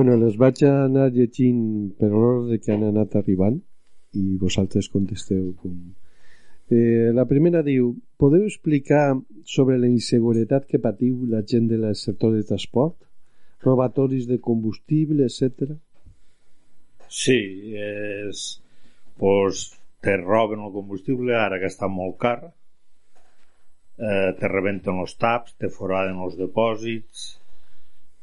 [0.00, 1.64] Bueno, les vaig anar llegint
[2.00, 3.58] per l'ordre que han anat arribant
[4.16, 5.74] i vosaltres contesteu com...
[6.72, 7.90] Eh, la primera diu
[8.22, 9.02] podeu explicar
[9.54, 12.96] sobre la inseguretat que patiu la gent del sector de transport?
[13.66, 15.76] Robatoris de combustible, etc.
[17.18, 17.36] Sí,
[17.76, 18.46] és...
[19.20, 19.66] Pues,
[20.00, 22.38] te roben el combustible, ara que està molt car,
[24.00, 27.28] eh, te rebenten els taps, te foraden els depòsits,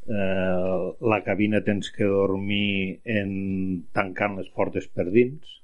[0.08, 3.32] eh, la cabina tens que dormir en
[3.94, 5.56] tancant les portes per dins,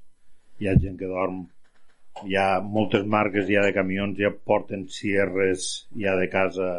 [0.60, 1.44] hi ha gent que dorm.
[2.24, 6.72] Hi ha moltes marques ja de camions ja porten cierres ja de casa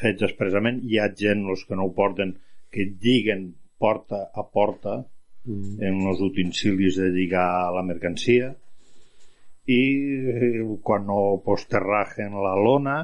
[0.00, 0.82] fets expressament.
[0.82, 2.36] Hi ha gent els que no ho porten
[2.72, 5.02] que lliguen porta a porta
[5.42, 5.82] Mm.
[5.82, 8.52] en els utensilis de lligar la mercancia.
[9.66, 9.80] I
[10.32, 12.96] eh, quan no posterragen la lona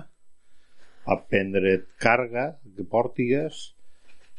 [1.09, 3.63] a prendre carga que portigues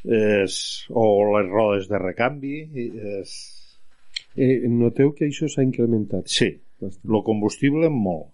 [0.04, 2.60] és, o les rodes de recanvi
[3.18, 3.38] és,
[4.38, 6.28] Eh, noteu que això s'ha incrementat.
[6.30, 6.46] sí,
[6.82, 8.30] el combustible molt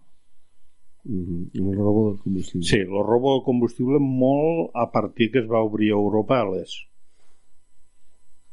[1.09, 1.71] Mm -hmm.
[1.71, 2.67] El robo del combustible.
[2.67, 6.45] sí, el robo de combustible molt a partir que es va obrir a Europa a
[6.51, 6.89] l'est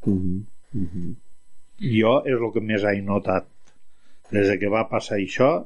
[0.06, 0.46] Mm -hmm.
[0.74, 1.16] Mm -hmm.
[2.00, 3.48] jo és el que més he notat
[4.32, 5.66] des de que va passar això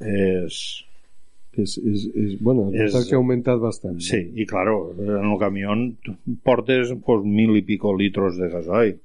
[0.00, 0.83] és
[1.60, 4.00] És, és, és, bueno, És- que ha augmentat bastant.
[4.02, 5.74] Sí, i claro, en el camió
[6.42, 8.96] portes pues, mil i pico litros de gasoil.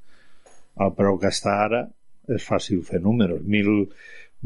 [0.80, 1.84] El preu que està ara
[2.30, 3.42] és fàcil fer números.
[3.44, 3.90] Mil,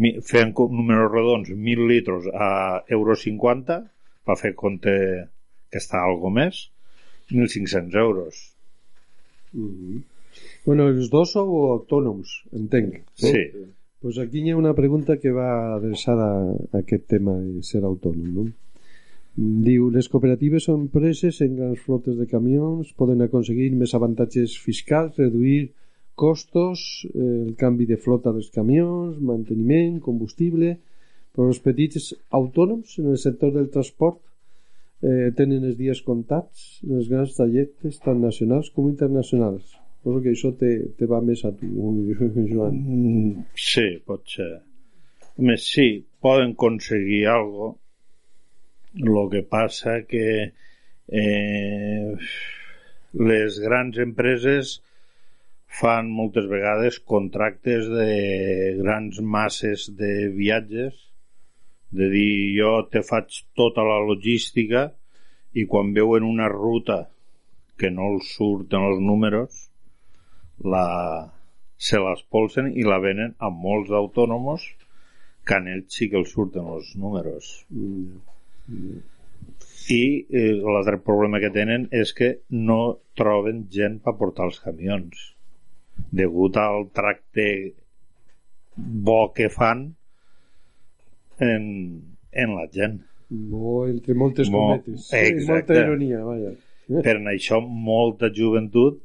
[0.01, 3.79] mil, fent números redons, mil litros a euro 50
[4.25, 4.93] per fer compte
[5.69, 6.67] que està algo més
[7.31, 8.41] 1.500 euros.
[10.65, 12.99] Bueno, els dos sou autònoms, entenc.
[13.03, 13.29] no?
[13.29, 13.43] Sí.
[14.03, 18.31] Pues aquí hi ha una pregunta que va adreçada a aquest tema de ser autònom.
[18.35, 18.41] No?
[19.67, 25.15] Diu, les cooperatives o empreses en grans flotes de camions poden aconseguir més avantatges fiscals,
[25.21, 25.69] reduir
[26.19, 26.83] costos,
[27.15, 30.73] el canvi de flota dels camions, manteniment, combustible,
[31.31, 32.09] però els petits
[32.41, 38.19] autònoms en el sector del transport eh, tenen els dies comptats els grans trajectes tant
[38.19, 39.79] nacionals com internacionals.
[40.03, 41.67] Suposo que això te, te va més a tu,
[42.51, 42.75] Joan.
[42.75, 44.49] Mm, Sí, pot ser.
[45.39, 47.69] Més, sí, poden aconseguir algo.
[48.99, 50.25] Lo que passa que
[51.07, 52.11] eh,
[53.31, 54.75] les grans empreses
[55.79, 58.11] fan moltes vegades contractes de
[58.83, 60.99] grans masses de viatges
[61.95, 64.89] de dir jo te faig tota la logística
[65.55, 67.05] i quan veuen una ruta
[67.79, 69.69] que no els surten els números
[70.61, 70.85] la,
[71.77, 74.65] se l'espolsen i la venen a molts autònomos
[75.43, 77.49] que a ells sí que els surten els números
[79.91, 82.29] i eh, l'altre problema que tenen és que
[82.69, 85.33] no troben gent per portar els camions
[86.11, 87.47] degut al tracte
[88.75, 89.89] bo que fan
[91.39, 91.65] en,
[92.31, 93.01] en la gent
[93.33, 95.07] Bo, entre moltes Mo- cometes.
[95.09, 95.73] Sí, exacte.
[95.73, 96.51] molta ironia, vaja.
[97.01, 98.99] per això molta joventut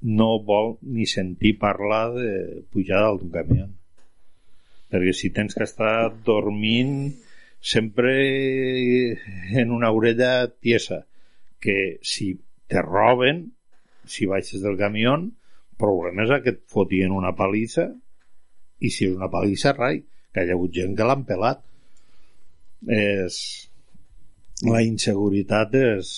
[0.00, 2.30] no vol ni sentir parlar de
[2.72, 3.66] pujar dalt d'un camió.
[4.90, 7.12] Perquè si tens que estar dormint
[7.60, 8.14] sempre
[9.60, 11.04] en una orella tiesa
[11.60, 12.32] que si
[12.66, 13.50] te roben
[14.08, 15.18] si baixes del camió
[15.80, 17.88] problema és que et fotien una palissa
[18.80, 20.00] i si és una palissa rai
[20.32, 21.60] que hi ha hagut gent que l'han pelat.
[22.96, 23.36] És
[24.64, 26.10] la inseguretat és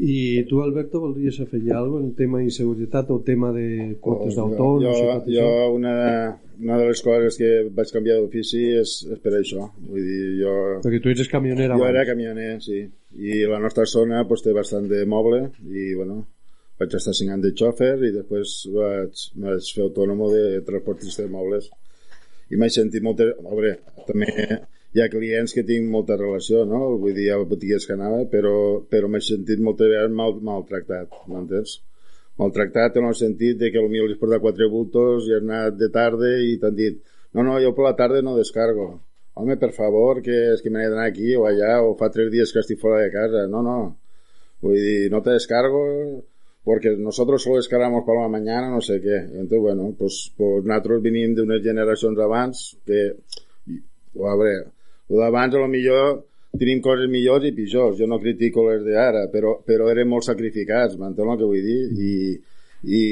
[0.00, 4.46] I tu, Alberto, voldries afegir alguna cosa en tema d'inseguretat o tema de quotes Jo,
[4.48, 4.82] d'autònoms?
[4.82, 5.66] i jo, tot jo això?
[5.76, 5.94] una,
[6.62, 9.68] una de les coses que vaig canviar d'ofici és, és per això.
[9.90, 11.90] Vull dir, jo, Perquè tu eres camioner jo abans.
[11.92, 12.80] era camioner, sí.
[13.20, 16.22] I la nostra zona pues, té bastant de moble i, bueno,
[16.80, 21.30] vaig estar 5 anys de xòfer i després vaig, vaig fer autònom de transportista de
[21.30, 21.68] mobles
[22.50, 23.20] i m'he sentit molt...
[23.20, 23.76] Veure,
[24.08, 24.32] també
[24.92, 26.82] hi ha clients que tinc molta relació, no?
[27.02, 28.56] Vull dir, hi ha botigues que anava, però,
[28.92, 31.78] però m'he sentit moltes vegades mal, maltractat, m'entens?
[32.40, 35.78] Maltractat en el sentit de que potser li has portat quatre bultos i has anat
[35.80, 37.00] de tarda i t'han dit
[37.32, 38.86] no, no, jo per la tarda no descargo.
[39.40, 42.28] Home, per favor, que és que me n'he d'anar aquí o allà, o fa tres
[42.32, 43.46] dies que estic fora de casa.
[43.48, 43.78] No, no.
[44.60, 45.80] Vull dir, no te descargo
[46.64, 49.16] porque nosotros solo descargamos por la mañana, no sé qué.
[49.16, 54.68] Entonces, bueno, pues, pues nosaltres venim d'unes generacions abans que, a veure,
[55.20, 56.22] d'abans millor
[56.58, 57.98] tenim coses millors i pitjors.
[57.98, 61.80] Jo no critico les d'ara, però, però eren molt sacrificats, m'entén el que vull dir?
[61.92, 62.14] I,
[62.82, 63.02] i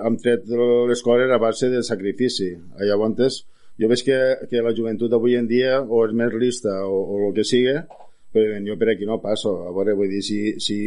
[0.00, 2.52] hem tret les coses a base de sacrifici.
[2.80, 3.42] Llavors,
[3.80, 7.20] jo veig que, que la joventut d'avui en dia o és més lista o, o
[7.28, 7.76] el que sigui,
[8.30, 9.54] però jo per aquí no passo.
[9.68, 10.80] A veure, vull dir, si, si,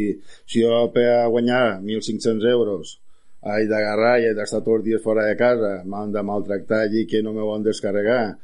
[0.46, 2.98] si jo per guanyar 1.500 euros
[3.44, 7.04] he d'agarrar i he d'estar tots els dies fora de casa, m'han de maltractar allí
[7.06, 8.38] que no me van descarregar,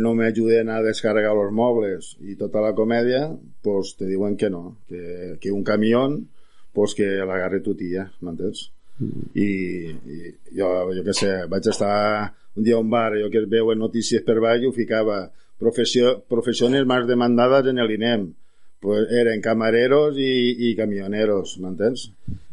[0.00, 3.26] no m'ajuden a descarregar els mobles i tota la comèdia,
[3.62, 6.06] pues te diuen que no, que, que un camió
[6.74, 8.70] pues que l'agarre tu tia, m'entens?
[9.34, 9.46] I,
[9.90, 13.78] i jo, jo què sé, vaig estar un dia a un bar, jo que veuen
[13.78, 15.24] notícies per baix, ho ficava.
[15.58, 18.32] Professió, professiones más demandadas en el INEM
[18.84, 22.10] pues eren camareros i, i camioneros, m'entens?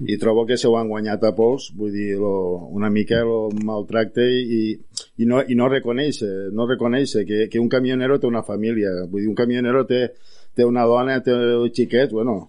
[0.08, 2.32] I trobo que se ho han guanyat a pols, vull dir, lo,
[2.72, 6.22] una mica el maltracte i, i, no, i no reconeix,
[6.56, 10.06] no reconeix que, que un camionero té una família, vull dir, un camionero té,
[10.56, 11.36] té una dona, té
[11.76, 12.40] xiquets, bueno,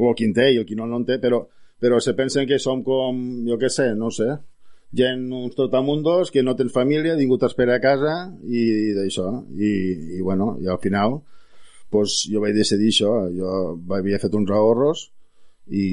[0.00, 1.44] o el qui té i el qui no, no en té, però,
[1.78, 4.32] però se pensen que som com, jo què sé, no sé,
[4.96, 8.16] gent, uns trotamundos, que no tens família, ningú t'espera a casa
[8.48, 9.28] i d'això,
[9.60, 9.72] i,
[10.16, 11.20] i bueno, i al final
[11.90, 13.52] pues, jo vaig decidir això, jo
[13.96, 15.06] havia fet uns ahorros
[15.66, 15.86] i,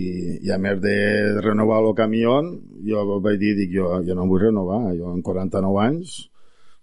[0.45, 0.97] i a més de
[1.41, 2.37] renovar el camió
[2.85, 6.19] jo vaig dir, dic, jo, jo no vull renovar jo amb 49 anys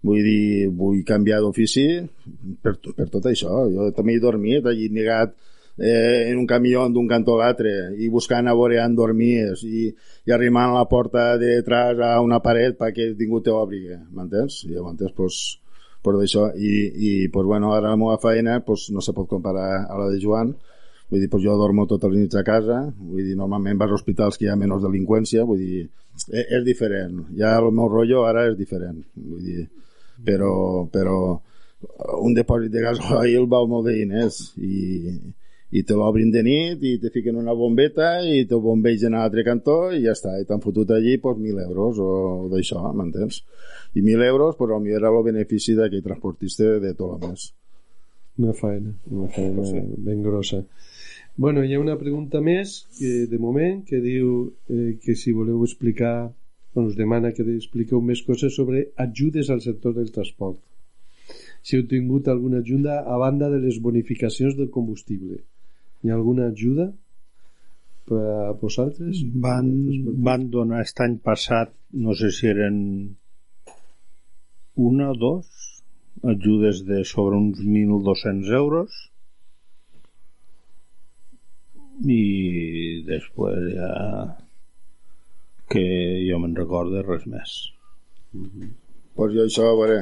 [0.03, 1.85] vull dir, vull canviar d'ofici
[2.63, 5.35] per, per tot això jo també he dormit, he negat
[5.77, 9.87] eh, en un camió d'un cantó a l'altre i buscant a veure on dormies i,
[10.27, 14.65] i arrimant la porta de detrás a una paret perquè ningú t'obri m'entens?
[14.67, 15.41] i llavors pues,
[16.01, 19.85] per això i, i pues, bueno, ara la meva feina pues, no se pot comparar
[19.85, 20.53] a la de Joan.
[21.11, 22.79] Vull dir, pues, jo dormo totes les nits a casa.
[22.97, 25.43] Vull dir, normalment vas a hospitals que hi ha menys delinqüència.
[25.47, 25.83] Vull dir,
[26.15, 27.25] és, és diferent.
[27.37, 29.01] Ja el meu rotllo ara és diferent.
[29.15, 29.67] Vull dir,
[30.25, 30.53] però,
[30.93, 31.17] però
[32.21, 34.39] un depòsit de gasoil val molt de diners.
[34.57, 35.11] I,
[35.71, 39.45] i te l'obrin de nit i te fiquen una bombeta i te bombegen a l'altre
[39.47, 42.11] cantó i ja està, i t'han fotut allí pues, 1.000 euros o
[42.51, 43.39] d'això, m'entens?
[43.95, 47.47] I 1.000 euros, pues, potser era el benefici d'aquell transportista de tot el mes.
[48.41, 49.79] Una faena, una faena sí.
[49.97, 50.61] ben grossa.
[51.37, 55.63] Bueno, hi ha una pregunta més, que, de moment, que diu eh, que si voleu
[55.63, 56.33] explicar,
[56.75, 60.59] bueno, us demana que expliqueu més coses sobre ajudes al sector del transport.
[61.63, 65.39] Si heu tingut alguna ajuda a banda de les bonificacions del combustible.
[66.01, 66.87] Hi ha alguna ajuda
[68.09, 69.21] per a vosaltres?
[69.45, 69.67] Van,
[70.27, 71.73] van donar aquest any passat,
[72.05, 72.79] no sé si eren
[74.89, 75.51] una o dos
[76.33, 78.97] ajudes de sobre uns 1.200 euros.
[82.01, 82.21] I
[83.05, 83.91] després ja
[85.71, 85.85] que
[86.27, 87.53] jo me'n recorde res més
[89.15, 89.97] pues jo això, a veure,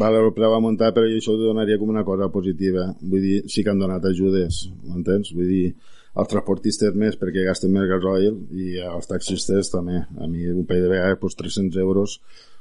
[0.00, 2.86] vale, el preu a muntar, però jo això ho donaria com una cosa positiva.
[3.00, 5.34] Vull dir, sí que han donat ajudes, m'entens?
[5.36, 5.66] Vull dir,
[6.14, 10.04] els transportistes més perquè gasten més gasoil i els taxistes també.
[10.20, 12.18] A mi un parell de vegades pues, 300 euros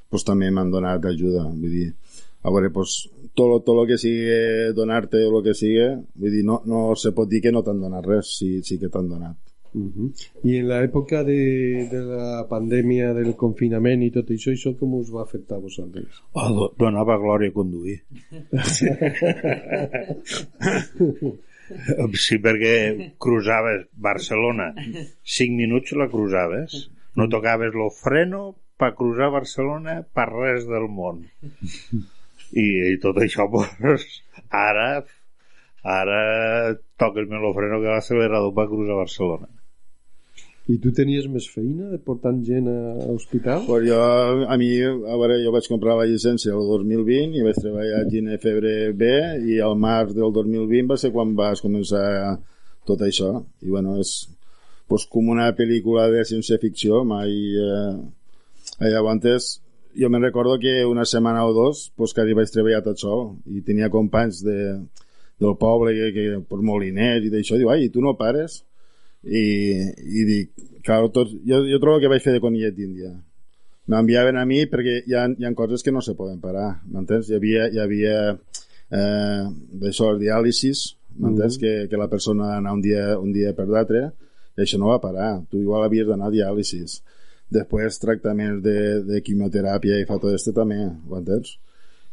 [0.09, 1.45] pues, també m'han donat ajuda.
[1.51, 1.87] Vull dir,
[2.43, 2.97] a veure, pues,
[3.37, 5.87] tot, tot el que sigui donar-te o el que sigui,
[6.19, 8.91] vull dir, no, no se pot dir que no t'han donat res, sí, sí que
[8.91, 9.39] t'han donat.
[9.73, 10.09] Uh -huh.
[10.43, 15.11] I en l'època de, de la pandèmia, del confinament i tot això, això com us
[15.11, 16.21] va afectar a vosaltres?
[16.33, 18.03] Oh, donava glòria a conduir.
[22.19, 24.73] sí, perquè cruzaves Barcelona
[25.23, 31.23] 5 minuts la cruzaves no tocaves lo freno per cruzar Barcelona per res del món
[32.53, 34.05] i, i tot això pues,
[34.49, 35.03] ara
[35.83, 36.21] ara
[36.73, 39.49] més el freno que l'accelerador per cruzar Barcelona
[40.71, 43.65] i tu tenies més feina portant gent a l'hospital?
[43.67, 47.59] Pues jo, a mi, a veure, jo vaig comprar la llicència el 2020 i vaig
[47.59, 49.11] treballar a Gine Febre B
[49.51, 52.05] i al març del 2020 va ser quan vas començar
[52.87, 53.33] tot això.
[53.63, 54.15] I bueno, és
[54.87, 57.33] pues, com una pel·lícula de ciència-ficció, mai...
[57.59, 57.93] Eh,
[58.83, 59.57] allà antes,
[59.99, 63.61] jo me'n recordo que una setmana o dos pues, quasi vaig treballar tot sol i
[63.61, 64.79] tenia companys de,
[65.39, 68.63] del poble que, que per moliners i d'això, diu, ai, tu no pares?
[69.23, 69.43] I,
[70.19, 70.49] i dic,
[70.83, 73.13] clar, tot, jo, jo trobo que vaig fer de conillet d'Índia
[73.91, 77.29] m'enviaven a mi perquè hi ha, hi ha coses que no se poden parar m'entens?
[77.29, 79.43] Hi havia, hi havia eh,
[79.83, 81.57] d'això, diàlisis m'entens?
[81.57, 84.07] Mm que, que la persona anar un dia, un dia per l'altre
[84.57, 87.01] i això no va parar tu igual havies d'anar a diàlisis
[87.53, 91.57] després tractaments de, de quimioteràpia i fa tot este també m'entens?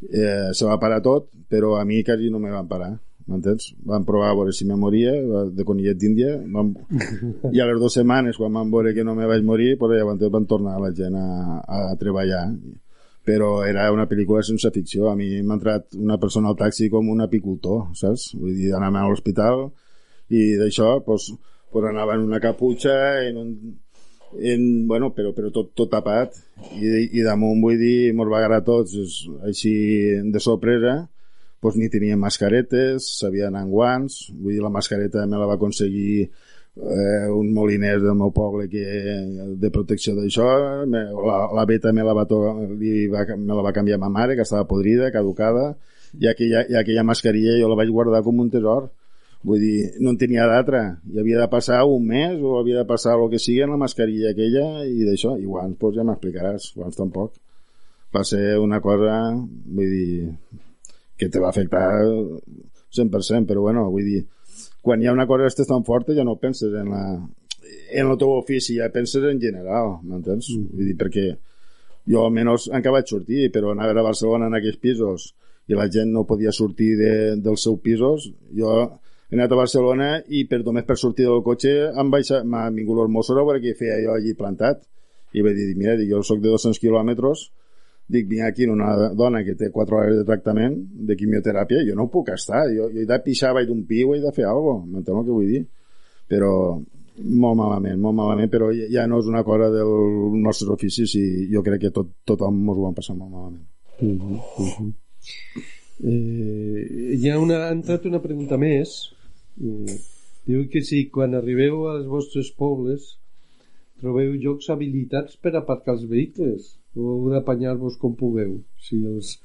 [0.00, 2.92] Eh, se va parar tot però a mi quasi no me van parar
[3.30, 3.70] m'entens?
[3.86, 5.14] Van provar a veure si me moria
[5.48, 6.74] de conillet d'Índia van...
[7.54, 10.32] i a les dues setmanes quan van veure que no me vaig morir pues, llavors
[10.36, 12.44] van tornar la gent a, a treballar
[13.26, 17.08] però era una pel·lícula sense ficció a mi m'ha entrat una persona al taxi com
[17.12, 18.30] un apicultor, saps?
[18.34, 19.68] Vull dir, anàvem a l'hospital
[20.30, 21.30] i d'això pues,
[21.70, 23.54] pues anava en una caputxa en un,
[24.38, 26.36] en, bueno, però, però tot, tot tapat
[26.78, 28.96] i, i damunt vull dir mos va agarrar tots
[29.46, 29.74] així
[30.32, 30.94] de sorpresa
[31.60, 36.30] pues, ni tenien mascaretes, sabien en guants, vull dir, la mascareta me la va aconseguir
[36.76, 38.84] eh, un moliner del meu poble que,
[39.60, 40.48] de protecció d'això,
[40.88, 42.26] la, la beta me la, va,
[42.80, 45.74] li va, me la va canviar ma mare, que estava podrida, caducada,
[46.18, 48.88] i aquella, i aquella mascarilla jo la vaig guardar com un tesor.
[49.46, 50.82] Vull dir, no en tenia d'altra.
[51.08, 53.78] I havia de passar un mes o havia de passar el que sigui en la
[53.80, 55.36] mascarilla aquella i d'això.
[55.40, 56.72] I guants, doncs ja m'explicaràs.
[56.76, 57.38] Guants tampoc.
[58.12, 59.14] Va ser una cosa,
[59.78, 60.34] vull dir,
[61.20, 61.84] que te va afectar
[62.96, 64.22] 100%, però bueno, vull dir,
[64.80, 67.04] quan hi ha una cosa que estàs tan forta ja no penses en la
[67.90, 70.48] en el teu ofici, ja penses en general, m'entens?
[70.54, 70.70] Mm.
[70.74, 71.26] Vull dir, perquè
[72.10, 75.30] jo almenys encara vaig sortir, però anar a Barcelona en aquells pisos
[75.70, 78.72] i la gent no podia sortir de, dels seus pisos, jo
[79.30, 83.38] he anat a Barcelona i per només per sortir del cotxe m'ha vingut el Mossos
[83.38, 84.82] a veure què feia jo allí plantat
[85.32, 87.44] i vaig dir, mira, jo sóc de 200 quilòmetres
[88.10, 90.76] dic, vinc aquí una dona que té 4 hores de tractament
[91.08, 94.22] de quimioteràpia, jo no puc estar, jo, jo he de pixar baix d'un piu, he
[94.22, 95.62] de fer alguna cosa, m'entén el que vull dir?
[96.30, 96.52] Però
[97.20, 99.92] molt malament, molt malament, però ja no és una cosa del
[100.40, 103.66] nostre ofici i jo crec que tot, tothom ens ho van passar molt malament.
[104.00, 104.92] Uh -huh.
[106.02, 109.12] Eh, hi ha, una, ha entrat una pregunta més.
[109.60, 109.98] Eh,
[110.46, 113.16] diu que si quan arribeu als vostres pobles
[114.00, 118.58] trobeu llocs habilitats per aparcar els vehicles heu d'apanyar-vos com pugueu.
[118.82, 119.36] Si els,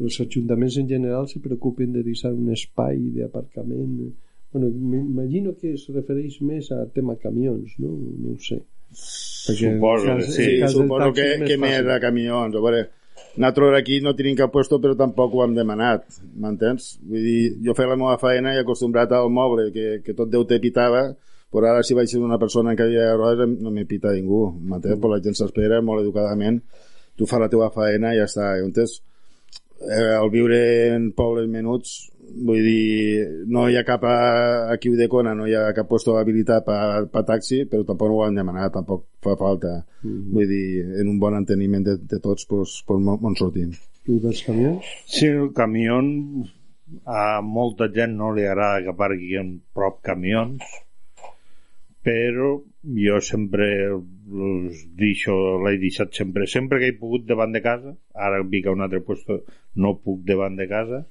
[0.00, 4.12] els ajuntaments en general se preocupen de deixar un espai d'aparcament
[4.54, 8.60] bueno, m'imagino que es refereix més a tema camions no, no ho sé.
[8.94, 12.54] Perquè suposo, cas, sí, suposo que, que més de camions.
[12.54, 12.84] A veure,
[13.34, 16.06] nosaltres aquí no tenim cap puesto però tampoc ho hem demanat
[16.38, 16.94] m'entens?
[17.02, 20.46] vull dir, jo feia la meva feina i acostumbrat al moble que, que tot Déu
[20.46, 21.08] te pitava
[21.54, 24.42] però ara si vaig ser una persona en cadira de rodes no me pita ningú
[24.58, 24.98] m'entens?
[24.98, 25.10] Mm.
[25.14, 26.60] la gent s'espera molt educadament
[27.16, 28.98] tu fas la teva feina i ja està entens?
[29.84, 30.60] Eh, el viure
[30.94, 31.94] en pobles menuts
[32.34, 34.16] vull dir, no hi ha cap a,
[34.72, 38.10] aquí ho de Cona, no hi ha cap puesto habilitat per pa taxi, però tampoc
[38.10, 39.84] no ho han demanat, tampoc fa falta.
[40.02, 40.32] Mm -hmm.
[40.34, 40.66] Vull dir,
[41.00, 43.70] en un bon enteniment de, de tots, doncs, pues, on sortim.
[44.06, 44.84] I dels camions?
[45.06, 46.00] Sí, el camió
[47.04, 50.62] a molta gent no li agrada que en prop camions,
[52.04, 52.50] però
[52.98, 55.34] jo sempre els deixo,
[55.64, 59.00] l'he deixat sempre, sempre que he pogut davant de casa, ara vinc a un altre
[59.06, 59.40] puesto,
[59.80, 61.04] no puc davant de casa,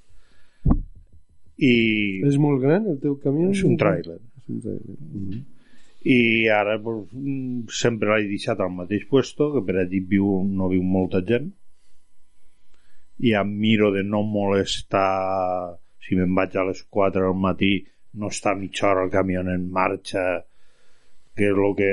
[1.58, 3.50] i És molt gran el teu camió?
[3.54, 4.96] és un tràiler És un tràiler.
[4.98, 5.42] Mm -hmm.
[6.04, 7.06] i ara pues,
[7.80, 11.52] sempre l'he deixat al mateix puesto que per allí viu, no viu molta gent
[13.20, 18.28] i em miro de no molestar si me'n vaig a les 4 del matí no
[18.28, 20.44] està mitja hora el camió en marxa
[21.38, 21.92] que és el que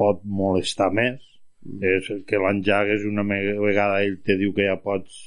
[0.00, 1.22] pot molestar més
[1.64, 1.80] mm.
[1.94, 5.20] és que l'enjagues una vegada ell te diu que ja pots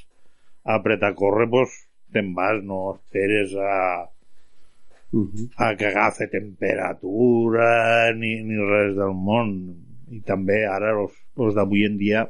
[0.78, 1.76] apretar a córrer doncs
[2.14, 4.08] te'n vas, no esperes a,
[5.12, 5.50] uh -huh.
[5.66, 9.54] a que agafi temperatura ni, ni res del món
[10.12, 12.28] i també ara els, els d'avui en dia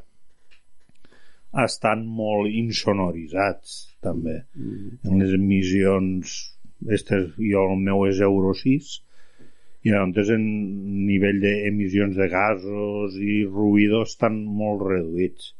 [1.63, 4.97] estan molt insonoritzats també -huh.
[5.05, 6.37] en les emissions
[6.89, 9.06] estes, jo el meu és Euro 6
[9.87, 10.47] i llavors en
[11.07, 15.53] nivell d'emissions de gasos i ruïdos estan molt reduïts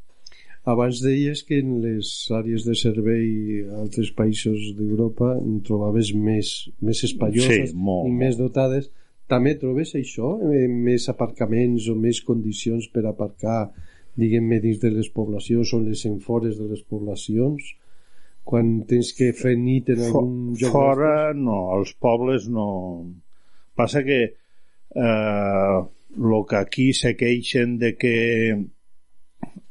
[0.68, 3.28] abans deies que en les àrees de servei
[3.64, 6.50] a altres països d'Europa en trobaves més,
[6.84, 8.90] més espaioses sí, molt, i més dotades.
[9.32, 10.34] També trobes això?
[10.44, 13.70] Eh, més aparcaments o més condicions per aparcar
[14.18, 17.72] diguem-ne dins de les poblacions o les enfores de les poblacions?
[18.48, 20.72] Quan tens que fer nit en algun For, lloc?
[20.72, 22.68] Fora no, als pobles no.
[23.78, 25.78] Passa que eh,
[26.16, 28.16] lo que aquí se queixen de que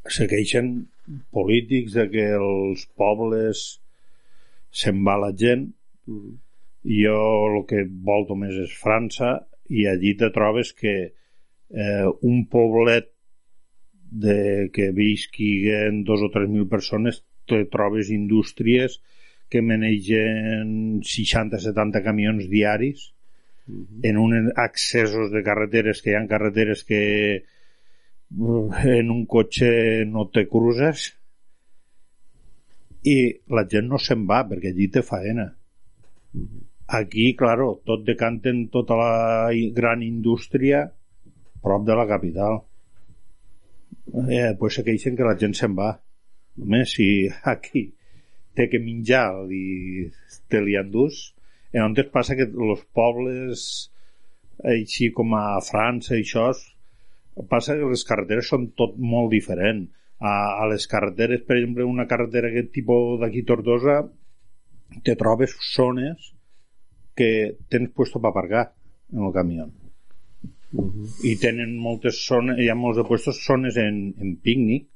[0.08, 0.88] se queixen
[1.32, 3.64] polítics de que els pobles
[4.72, 5.68] se'n va la gent
[6.08, 6.34] mm.
[7.01, 9.34] jo el que volto més és França
[9.70, 13.12] i allí te trobes que eh, un poblet
[14.28, 19.01] de que visquin dos o tres mil persones te trobes indústries
[19.51, 23.12] que manegen 60-70 camions diaris
[23.68, 23.99] -hmm.
[24.03, 27.43] en uns accessos de carreteres que hi ha carreteres que
[28.97, 31.13] en un cotxe no te cruces
[33.07, 33.18] i
[33.55, 35.47] la gent no se'n va perquè allí té faena.
[36.99, 39.13] Aquí, claro, tot decanten tota la
[39.76, 40.86] gran indústria
[41.61, 42.61] prop de la capital.
[44.30, 45.93] Eh, pues se queixen que la gent se'n va.
[46.61, 47.89] Home, si aquí
[48.57, 50.07] té que menjar i
[50.49, 51.20] te li endús
[51.78, 53.67] llavors passa que els pobles
[54.73, 56.49] així com a França i això
[57.49, 59.86] passa que les carreteres són tot molt diferent
[60.17, 63.99] a, a les carreteres, per exemple una carretera aquest tipus d'aquí Tortosa
[65.05, 66.32] te trobes zones
[67.17, 68.71] que tens puesto per aparcar
[69.13, 71.07] en el camió uh -huh.
[71.23, 74.88] i tenen moltes zones hi ha molts de puestos zones en, en pícnic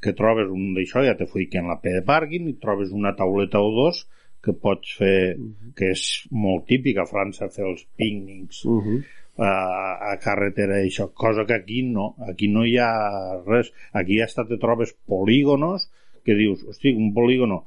[0.00, 3.16] que trobes un d'això ja te que en la P de pàrquing i trobes una
[3.16, 4.06] tauleta o dos
[4.44, 5.74] que pots fer, uh -huh.
[5.76, 9.04] que és molt típic a França fer els pícnics uh -huh
[9.38, 12.16] a, a carretera i això, cosa que aquí no.
[12.28, 13.72] Aquí no hi ha res.
[13.92, 15.90] Aquí hasta te trobes polígonos
[16.24, 17.66] que dius, hosti, un polígono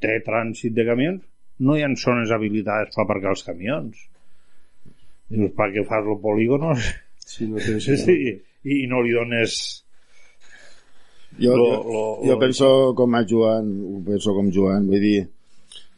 [0.00, 1.22] té trànsit de camions?
[1.58, 3.98] No hi ha zones habilitades per aparcar els camions.
[5.28, 6.76] Dius, per què fas el polígono
[7.28, 8.16] si no tens sí,
[8.64, 9.58] i, i no li dones
[11.38, 12.38] jo, lo, lo, jo lo...
[12.40, 15.18] penso com a Joan ho penso com Joan vull dir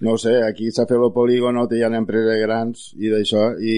[0.06, 3.76] no sé, aquí s'ha fet el polígono hi ha empreses grans i d'això i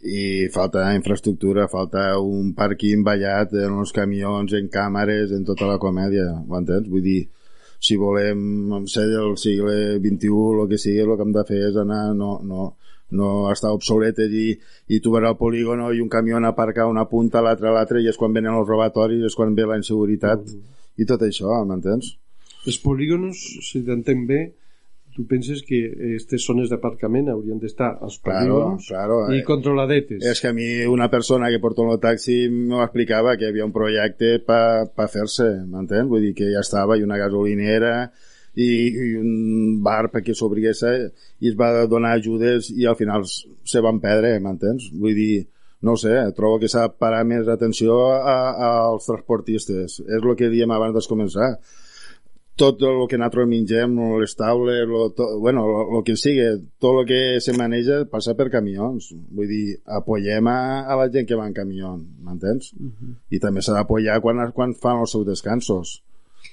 [0.00, 5.78] i falta infraestructura, falta un pàrquing ballat en els camions, en càmeres, en tota la
[5.82, 6.86] comèdia, ho entens?
[6.88, 7.22] Vull dir,
[7.80, 10.30] si volem ser del segle XXI,
[10.62, 12.68] el que sigui, el que hem de fer és anar, no, no,
[13.10, 14.52] no estar obsoletes i,
[14.94, 18.08] i tu veure el polígono i un camió aparcar una punta, l'altra a l'altra, i
[18.08, 20.78] és quan venen els robatoris, és quan ve la inseguretat, mm.
[21.02, 22.14] i tot això, m'entens?
[22.66, 24.42] Els polígonos, si t'entenc bé,
[25.18, 30.22] tu penses que aquestes zones d'aparcament haurien d'estar als polígons claro, claro, i eh, controladetes.
[30.22, 33.66] És que a mi una persona que porta un taxi m'ho explicava que hi havia
[33.66, 36.06] un projecte per pa fer-se, m'entens?
[36.06, 37.96] Vull dir que ja estava i una gasolinera
[38.54, 43.82] i, i un bar perquè s'obrigués i es va donar ajudes i al final se
[43.82, 44.86] van perdre, m'entens?
[44.94, 45.32] Vull dir,
[45.82, 49.98] no sé, trobo que s'ha de parar més atenció a, a, als transportistes.
[50.06, 51.56] És el que diem abans de començar.
[52.58, 55.62] Tot el que nosaltres mengem, les taules, lo, to, bueno,
[55.94, 56.46] el que sigui,
[56.82, 59.12] tot el que se maneja passa per camions.
[59.30, 60.58] Vull dir, apoyem a,
[60.90, 61.94] a la gent que va en camió,
[62.26, 62.72] m'entens?
[62.74, 63.14] Uh -huh.
[63.30, 66.02] I també s'ha d'apoyar quan, quan fan els seus descansos.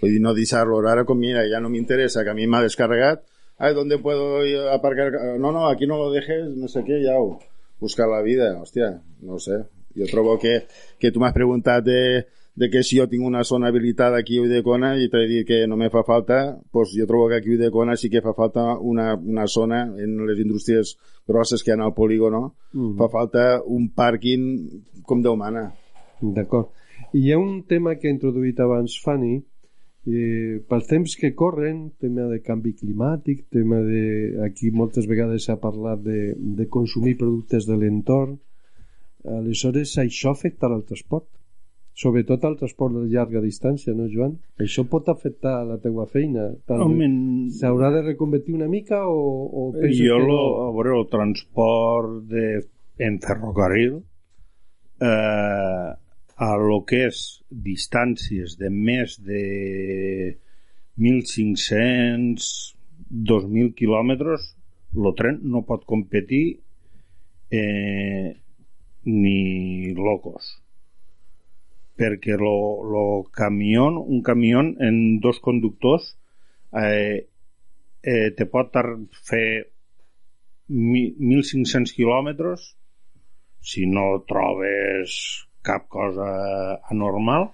[0.01, 3.23] Vull dir, no deixar-lo ara com, mira, ja no m'interessa, que a mi m'ha descarregat,
[3.57, 5.11] ay, ¿dónde puedo aparcar?
[5.39, 7.39] No, no, aquí no lo dejes, no sé qué, ya, o
[7.79, 9.63] buscar la vida, hòstia, no ho sé.
[9.95, 10.65] Jo trobo que,
[10.99, 14.43] que tu m'has preguntat de, de que si jo tinc una zona habilitada aquí a
[14.45, 17.57] Udecona i t'he dit que no me fa falta, pues jo trobo que aquí a
[17.57, 20.95] Udecona sí que fa falta una, una zona en les indústries
[21.27, 22.95] grosses que hi ha al polígono, Mm.
[22.99, 24.45] fa falta un pàrquing
[25.03, 25.69] com Déu mana.
[26.21, 26.71] D'acord.
[27.13, 29.35] I hi ha un tema que ha introduït abans Fanny,
[30.07, 34.35] eh, pels temps que corren, tema de canvi climàtic, tema de...
[34.47, 38.39] Aquí moltes vegades s'ha parlat de, de consumir productes de l'entorn.
[39.25, 41.27] Aleshores, això afectarà el transport.
[41.95, 44.33] Sobretot al transport de llarga distància, no, Joan?
[44.59, 46.49] Això pot afectar la teua feina.
[46.75, 47.07] Home,
[47.55, 52.17] S'haurà de reconvertir una mica o, o penses jo que lo, a veure, el transport
[52.33, 52.47] de,
[52.99, 54.01] en ferrocarril
[55.01, 55.89] eh,
[56.35, 59.43] a lo que és distàncies de més de
[60.99, 62.75] 1.500
[63.05, 64.51] 2.000 quilòmetres
[64.95, 66.45] el tren no pot competir
[67.51, 68.35] eh,
[69.05, 70.55] ni locos
[71.95, 76.17] perquè lo, lo camió un camió en dos conductors
[76.75, 77.27] eh,
[78.03, 78.75] eh, te pot
[79.29, 79.47] fer
[80.67, 82.65] mi- 1.500 quilòmetres
[83.65, 85.15] si no trobes
[85.65, 86.27] cap cosa
[86.91, 87.49] anormal.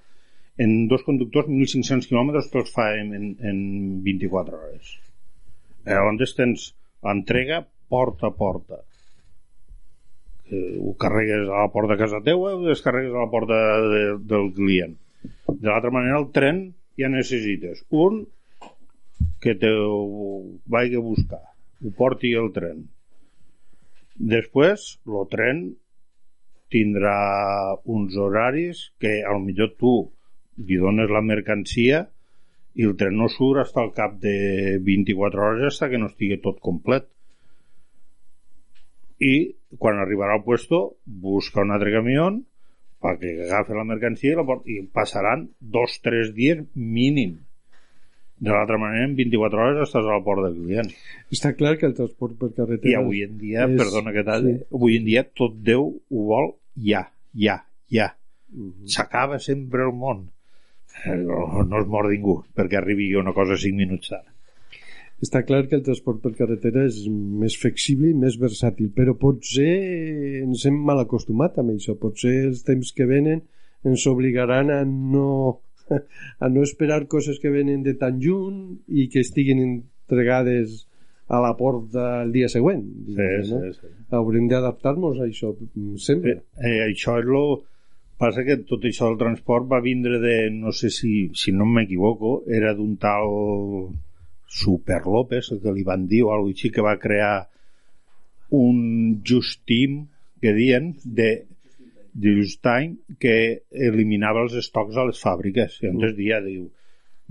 [0.58, 3.62] En dos conductors 1.500 quilòmetres te'ls fa en, en, en
[4.04, 4.92] 24 hores.
[5.88, 6.74] Eh, on tens
[7.08, 8.82] entrega porta a porta
[10.52, 14.04] que ho carregues a la porta de casa teua o descarregues a la porta de,
[14.28, 14.97] del client.
[15.47, 16.66] De l'altra manera el tren
[16.99, 18.26] ja necessites un
[19.41, 20.41] que te ho
[20.76, 21.45] vagi a buscar
[21.82, 22.84] ho porti el tren.
[24.34, 25.62] Després el tren
[26.72, 27.16] tindrà
[27.95, 29.93] uns horaris que al millor tu
[30.68, 32.04] li dones la mercancia
[32.76, 34.36] i el tren no surt fins al cap de
[34.86, 37.10] 24 hores fins que no estigui tot complet
[39.22, 39.34] i
[39.78, 42.26] quan arribarà al puesto busca un altre camió
[43.01, 44.65] perquè agafi la mercancia i, la port...
[44.69, 47.38] i passaran dos tres dies mínim
[48.41, 50.89] de l'altra manera en 24 hores estàs al port del client
[51.34, 52.89] Està clar que el transport per carretera...
[52.89, 54.55] i avui en dia, és- perdona que tal, sí.
[54.74, 56.51] avui en dia tot Déu ho vol
[56.89, 57.03] ja,
[57.38, 57.59] ja,
[57.93, 58.09] ja.
[58.51, 58.88] Mhm.
[58.91, 60.26] S'acaba sempre el món.
[61.05, 64.26] Eh, No, no es mor ningú perquè arribi una cosa 5 minuts tard.
[65.22, 69.74] Està clar que el transport per carretera és més flexible i més versàtil, però potser
[70.41, 71.93] ens hem mal acostumat amb això.
[72.01, 73.43] Potser els temps que venen
[73.86, 75.61] ens obligaran a no,
[76.43, 80.88] a no esperar coses que venen de tan lluny i que estiguin entregades
[81.32, 82.84] a la porta el dia següent.
[83.07, 83.61] Sí, no?
[83.61, 83.91] sí, sí.
[84.17, 85.53] Haurem d'adaptar-nos a això,
[86.01, 86.41] sempre.
[86.57, 87.43] Eh, això és lo...
[88.22, 92.43] Passa que tot això del transport va vindre de, no sé si, si no m'equivoco,
[92.45, 93.32] era d'un tal
[94.52, 97.47] Super López, el que li van dir, o alguna així, que va crear
[98.58, 100.02] un Just Team,
[100.43, 101.30] que diuen, de,
[102.14, 103.36] de Just Time, que
[103.72, 105.80] eliminava els estocs a les fàbriques.
[105.80, 106.68] I llavors dia diu,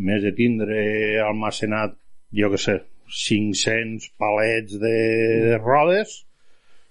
[0.01, 0.81] més de tindre
[1.27, 1.99] almacenat,
[2.41, 4.97] jo que sé, 500 palets de,
[5.51, 6.23] de rodes,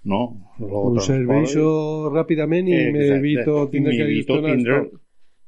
[0.04, 0.22] no?
[0.60, 4.84] Lo serveixo ràpidament i m'evito tindre que gestionar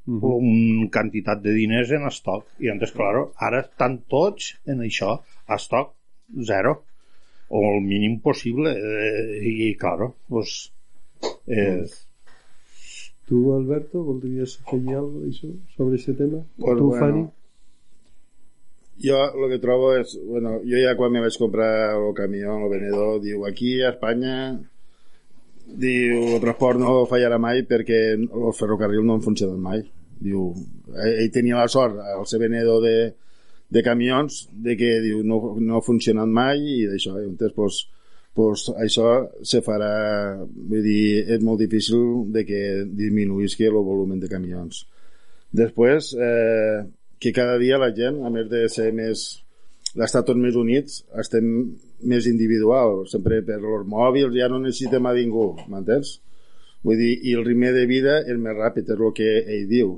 [0.07, 0.21] estoc.
[0.21, 0.83] Mhm.
[0.83, 2.47] una quantitat de diners en estoc.
[2.59, 5.95] I antes, claro, ara estan tots en això, estoc
[6.45, 6.83] zero,
[7.49, 8.73] o el mínim possible.
[8.73, 10.73] Eh, I, claro, pues,
[11.47, 11.85] eh,
[13.33, 16.43] Tu, Alberto, voldries afegir alguna cosa sobre aquest tema?
[16.59, 17.01] Pues tu, bueno.
[17.01, 17.23] Fanny?
[19.03, 20.19] Jo el que trobo és...
[20.27, 24.35] Bueno, jo ja quan me vaig comprar el camió, el venedor, diu, aquí a Espanya
[25.67, 29.83] diu, el transport no fallarà mai perquè el ferrocarril no en funciona mai.
[30.23, 30.53] Diu,
[30.93, 32.97] ell, ell tenia la sort, el ser venedor de,
[33.73, 37.17] de camions, de que diu, no, no ha funcionat mai i d'això.
[37.19, 37.83] Llavors, pues,
[38.35, 39.13] pues, això
[39.45, 39.93] se farà...
[40.47, 44.85] Vull dir, és molt difícil de que disminuïsqui el volum de camions.
[45.53, 46.83] Després, eh,
[47.23, 49.43] que cada dia la gent, a més de ser més
[49.99, 51.49] d'estar tots més units, estem
[52.09, 56.17] més individual, sempre per els mòbils, ja no necessitem a ningú, m'entens?
[56.83, 59.95] Vull dir, i el ritme de vida és més ràpid, és el que ell diu.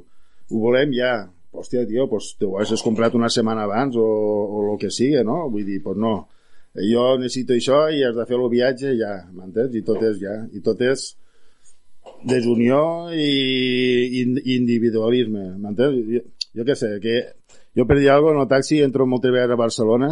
[0.51, 1.14] Ho volem ja.
[1.55, 5.20] Hòstia, tio, pues, te ho has comprat una setmana abans o, o el que sigui,
[5.22, 5.45] no?
[5.53, 6.16] Vull dir, pues no.
[6.74, 9.76] Jo necessito això i has de fer el viatge ja, m'entens?
[9.78, 10.34] I tot és ja.
[10.51, 11.05] I tot és
[12.26, 12.82] desunió
[13.14, 14.24] i
[14.57, 16.03] individualisme, m'entens?
[16.11, 16.24] Jo,
[16.59, 17.20] jo què sé, que
[17.77, 20.11] jo per dir alguna cosa en el taxi entro moltes vegades a Barcelona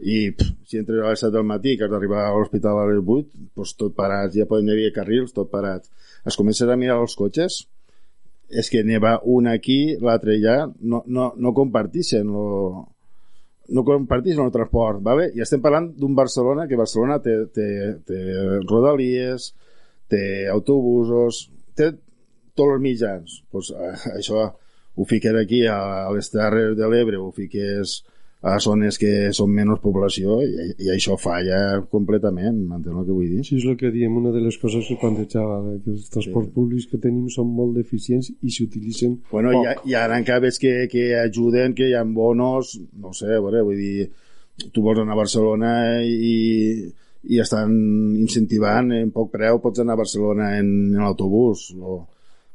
[0.00, 2.86] i pff, si entres a les 7 del matí que has d'arribar a l'hospital a
[2.88, 5.90] les 8 doncs tot parats, ja poden haver carrils tot parats,
[6.24, 7.64] es comences a mirar els cotxes
[8.50, 12.48] és que n'hi va un aquí, l'altre allà no, no, no compartixen lo,
[13.70, 15.30] no comparteixen el transport ¿vale?
[15.34, 17.68] i estem parlant d'un Barcelona que Barcelona té, té,
[18.06, 18.20] té
[18.66, 19.52] rodalies
[20.10, 21.44] té autobusos
[21.78, 21.92] té
[22.58, 24.48] tots els mitjans pues, eh, això
[25.00, 28.00] ho fiques aquí a, a les Terres de l'Ebre ho fiques
[28.40, 33.28] a zones que són menys població i, i això falla completament, m'entens el que vull
[33.28, 33.42] dir?
[33.44, 36.48] Sí, és el que diem, una de les coses que plantejava, de que els transports
[36.48, 36.54] sí.
[36.54, 39.84] públics que tenim són molt deficients i s'utilitzen Bueno, poc.
[39.84, 43.42] i, i ara encara veig que, que ajuden, que hi ha bonos, no sé, a
[43.44, 44.08] veure, vull dir,
[44.72, 46.88] tu vols anar a Barcelona i,
[47.28, 47.76] i estan
[48.20, 52.00] incentivant en poc preu, pots anar a Barcelona en, en autobús, o,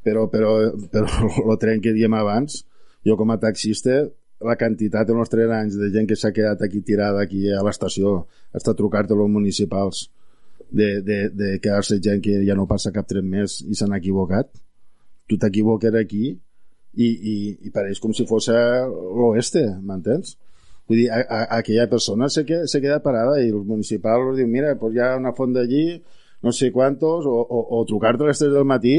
[0.06, 0.54] però, però,
[0.94, 1.10] però
[1.52, 2.62] el tren que diem abans,
[3.06, 4.04] jo com a taxista,
[4.46, 7.64] la quantitat en els tres anys de gent que s'ha quedat aquí tirada aquí a
[7.66, 10.10] l'estació, està trucar a los municipals
[10.72, 14.52] de, de, de quedar-se gent que ja no passa cap tren més i s'han equivocat.
[15.30, 17.36] Tu t'equivoques aquí i, i,
[17.68, 20.36] i pareix com si fos l'oeste, m'entens?
[20.86, 24.48] Vull dir, a, a, aquella persona se, que, se queda parada i el municipal diu,
[24.50, 25.86] mira, pues hi ha una font d'allí,
[26.46, 28.98] no sé quantos, o, o, o trucar-te a les 3 del matí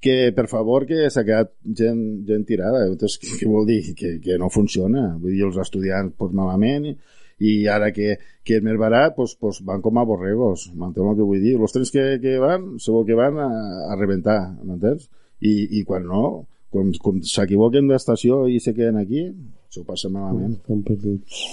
[0.00, 3.80] que per favor que s'ha quedat gent, gent tirada Entonces, què, què vol dir?
[3.98, 6.94] Que, que no funciona vull dir, els estudiants pues, malament i,
[7.40, 11.18] i ara que, que és més barat pues, pues van com a borregos m'entens el
[11.20, 11.56] que vull dir?
[11.60, 13.50] els trens que, que van segur que van a,
[13.92, 15.10] a rebentar m'entens?
[15.40, 16.24] I, i quan no
[16.72, 19.28] com, com s'equivoquen d'estació i se queden aquí
[19.70, 21.44] s'ho passa malament Estan perduts.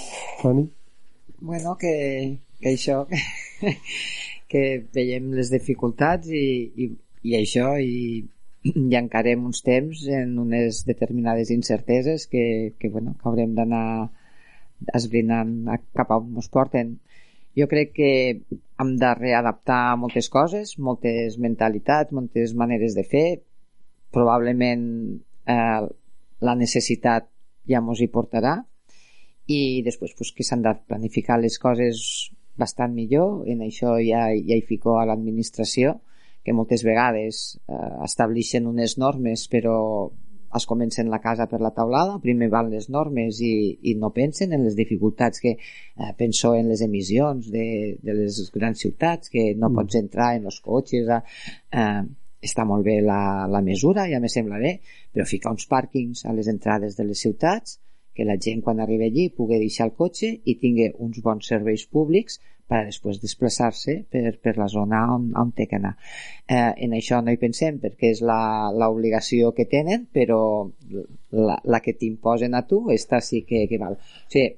[0.42, 0.68] Fanny?
[1.40, 3.04] Bueno, que, que això,
[4.52, 6.90] que veiem les dificultats i, i,
[7.30, 8.24] i això, i,
[8.92, 14.10] i encarem uns temps en unes determinades incerteses que, que, bueno, que haurem d'anar
[14.94, 16.98] esbrinant a- cap a on ens porten.
[17.58, 18.12] Jo crec que
[18.80, 23.28] hem de readaptar moltes coses, moltes mentalitats, moltes maneres de fer.
[24.14, 24.84] Probablement
[25.50, 25.88] eh,
[26.46, 27.26] la necessitat
[27.68, 28.60] ja mos hi portarà
[29.48, 32.30] i després pues, que s'han de planificar les coses
[32.60, 33.48] bastant millor.
[33.50, 35.98] En això ja, ja hi fico a l'administració,
[36.48, 37.76] que moltes vegades eh,
[38.08, 39.76] estableixen unes normes però
[40.56, 43.54] es comencen la casa per la taulada, primer van les normes i,
[43.92, 48.40] i no pensen en les dificultats que eh, penso en les emissions de, de les
[48.56, 49.76] grans ciutats, que no mm.
[49.82, 52.02] pots entrar en els cotxes, eh,
[52.48, 53.20] està molt bé la,
[53.52, 54.78] la mesura, ja me sembla bé,
[55.12, 57.82] però ficar uns pàrquings a les entrades de les ciutats
[58.18, 61.84] que la gent quan arriba allí pugui deixar el cotxe i tingui uns bons serveis
[61.92, 65.94] públics per després desplaçar-se per, per la zona on, on té que anar.
[66.48, 70.42] Eh, en això no hi pensem perquè és l'obligació que tenen, però
[71.32, 73.96] la, la que t'imposen a tu, esta sí que, que val.
[73.96, 74.50] O sigui,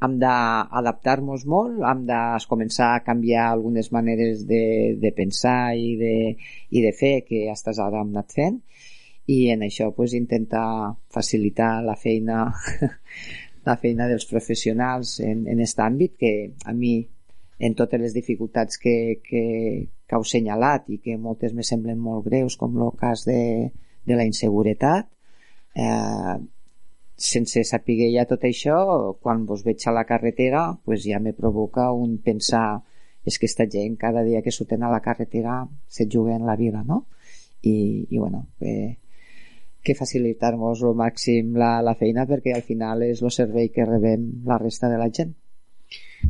[0.00, 6.14] hem d'adaptar-nos molt, hem de començar a canviar algunes maneres de, de pensar i de,
[6.72, 8.56] i de fer que fins ara hem anat fent
[9.30, 12.46] i en això pues, intentar facilitar la feina
[13.68, 16.32] la feina dels professionals en, en aquest àmbit que
[16.64, 16.94] a mi
[17.60, 19.42] en totes les dificultats que, que,
[20.08, 23.70] que heu senyalat i que moltes me semblen molt greus com el cas de,
[24.08, 25.10] de la inseguretat
[25.76, 26.38] eh,
[27.20, 28.78] sense saber ja tot això
[29.20, 32.80] quan vos veig a la carretera pues ja me provoca un pensar
[33.28, 36.82] és que esta gent cada dia que surten a la carretera se juguen la vida
[36.82, 37.04] no?
[37.60, 38.96] i, i bueno que,
[39.84, 44.26] que facilitar-nos al màxim la, la feina perquè al final és el servei que rebem
[44.48, 45.36] la resta de la gent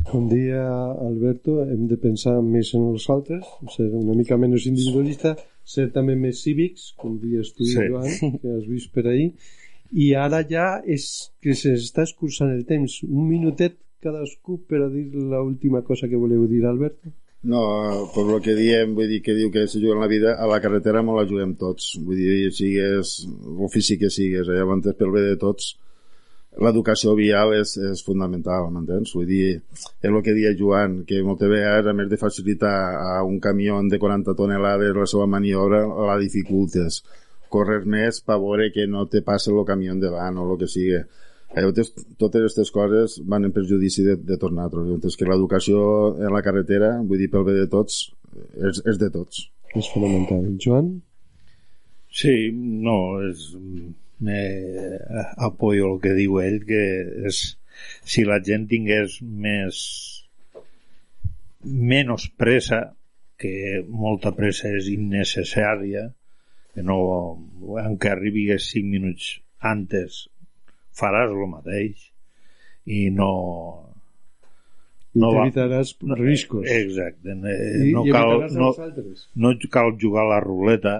[0.07, 0.61] Com dia
[1.07, 3.45] Alberto, hem de pensar més en els altres,
[3.75, 5.35] ser una mica menys individualista,
[5.73, 7.87] ser també més cívics, com dius tu, Sí.
[7.91, 9.31] Joan, que has vist per ahir,
[9.91, 11.05] i ara ja és
[11.43, 13.01] que s'està escurçant el temps.
[13.03, 17.11] Un minutet cadascú per a dir l'última cosa que voleu dir, Alberto.
[17.43, 17.61] No,
[18.15, 20.61] per lo que diem, vull dir que diu que se juguen la vida, a la
[20.61, 21.95] carretera molt la juguem tots.
[22.01, 24.59] Vull dir, sigues l'ofici que sigues, eh?
[24.59, 25.75] llavors pel bé de tots
[26.59, 29.13] l'educació vial és, és fundamental, m'entens?
[29.15, 33.23] Vull dir, és el que deia Joan, que moltes vegades, a més de facilitar a
[33.23, 37.01] un camió de 40 tonelades la seva maniobra, la dificultes.
[37.51, 41.01] Corres més per veure que no te passa el camió davant o el que sigui.
[41.51, 44.87] Llavors, totes aquestes coses van en perjudici de, de tots nosaltres.
[44.87, 45.81] Llavors, que l'educació
[46.15, 48.05] en la carretera, vull dir, pel bé de tots,
[48.55, 49.47] és, és de tots.
[49.75, 50.45] És fonamental.
[50.63, 50.93] Joan?
[52.11, 53.51] Sí, no, és...
[54.21, 54.39] Me
[55.41, 56.81] apoyo el que diu ell, que
[57.29, 57.39] és
[58.05, 59.79] si la gent tingués més
[61.63, 62.81] menys pressa,
[63.41, 66.07] que molta pressa és innecessària,
[66.73, 66.97] que no,
[67.83, 69.31] aunque arribis 5 minuts
[69.73, 70.27] antes
[70.97, 72.05] faràs el mateix
[72.85, 73.31] i no
[75.13, 75.43] I No va-
[76.15, 76.63] riscos.
[76.71, 78.69] exacte eh, I, no, i cal, evitaràs no,
[79.35, 80.93] no cal jugar a la ruleta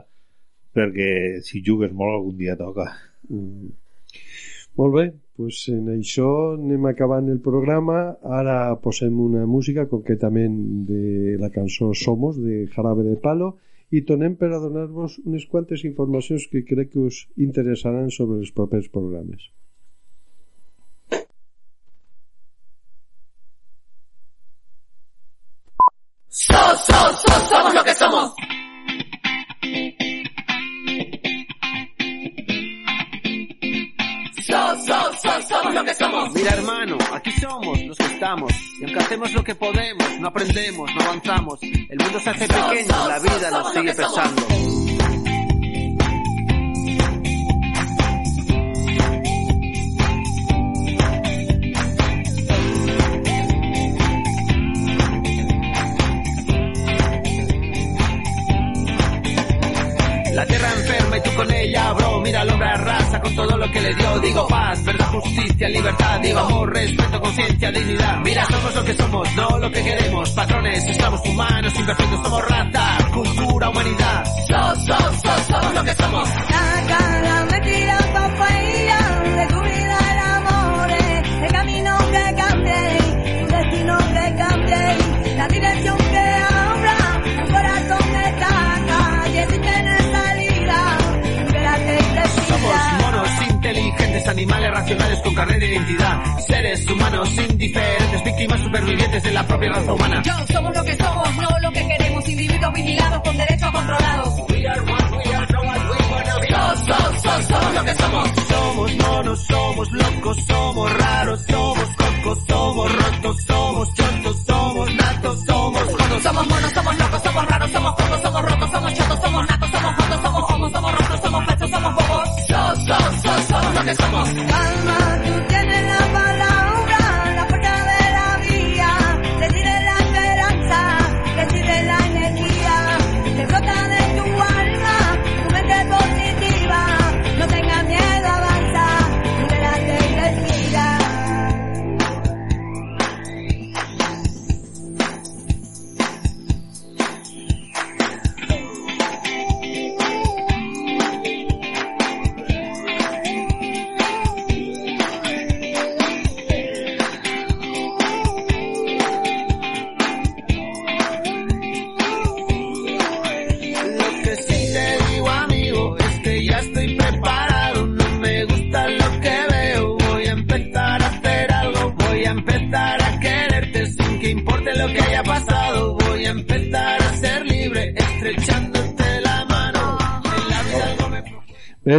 [0.75, 2.89] perquè si jugues molt algun dia toca
[3.31, 3.71] Mm.
[4.79, 5.03] Molt bé,
[5.39, 7.97] doncs en això anem acabant el programa.
[8.41, 10.55] Ara posem una música, concretament
[10.87, 13.55] de la cançó Somos, de Jarabe de Palo,
[13.91, 18.53] i tornem per a donar-vos unes quantes informacions que crec que us interessaran sobre els
[18.55, 19.49] propers programes.
[36.33, 40.89] Mira hermano, aquí somos los que estamos y aunque hacemos lo que podemos, no aprendemos,
[40.93, 41.59] no avanzamos.
[41.63, 44.90] El mundo se hace pequeño, la vida nos sigue pesando.
[63.35, 64.19] Todo lo que le dio.
[64.19, 66.19] Digo paz, verdad, justicia, libertad.
[66.21, 68.19] Digo amor, respeto, conciencia, dignidad.
[68.23, 70.29] Mira, somos lo que somos, no lo que queremos.
[70.31, 74.23] Patrones, estamos humanos, imperfectos, somos raza, cultura, humanidad.
[74.47, 76.29] So, so, so, somos lo que somos.
[77.21, 77.97] La mentira
[79.35, 82.97] de tu vida el amor, el camino que cambie,
[83.41, 86.00] tu destino que cambie, la dirección
[94.31, 96.39] animales racionales con carnet de identidad.
[96.47, 100.21] Seres humanos indiferentes, víctimas supervivientes de la propia raza humana.
[100.23, 104.35] Yo somos lo que somos, no lo que queremos, individuos vigilados con derechos controlados.
[106.71, 108.29] So, so, so, somos lo que somos.
[108.47, 115.70] Somos monos, somos locos, somos raros, somos cocos, somos rotos, somos chontos, somos natos, somos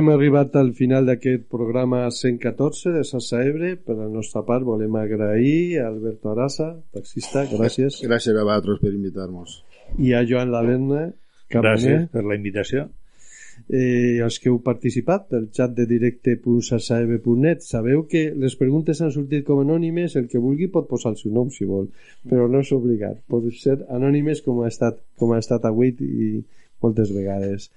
[0.03, 3.77] hem arribat al final d'aquest programa 114 de Sassa Ebre.
[3.79, 8.91] Per la nostra part volem agrair a Alberto Arasa, taxista, gràcies, Gràcies a vosaltres per
[8.91, 9.61] invitar-nos.
[10.03, 11.07] i a Joan Laverna,
[11.53, 12.89] gràcies per la invitació
[13.69, 17.63] eh, els que heu participat pel xat de directe.sassaeb.net.
[17.63, 21.35] Sabeu que les preguntes han sortit com anònimes, el que vulgui pot posar el seu
[21.37, 21.91] nom si vol,
[22.29, 23.23] però no és obligat.
[23.31, 26.33] Pot ser anònimes com ha estat, com ha estat avui i
[26.83, 27.71] moltes vegades.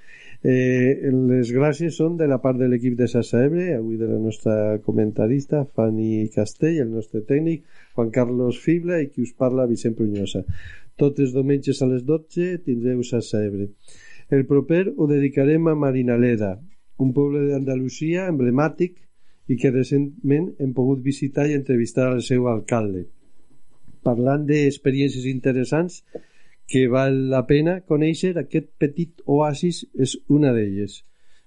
[0.44, 4.20] Eh, les gràcies són de la part de l'equip de Sassa Ebre, avui de la
[4.20, 7.64] nostra comentarista Fanny Castell, el nostre tècnic
[7.96, 10.44] Juan Carlos Fibla i qui us parla Vicent Prunyosa.
[10.98, 13.72] Tots els diumenges a les 12 tindreu Sassa Ebre.
[14.30, 16.56] El proper ho dedicarem a Marinaleda,
[16.98, 18.96] un poble d'Andalusia emblemàtic
[19.48, 23.06] i que recentment hem pogut visitar i entrevistar al seu alcalde.
[24.06, 26.02] Parlant d'experiències interessants
[26.68, 31.02] que val la pena conèixer, aquest petit oasis és una d'elles.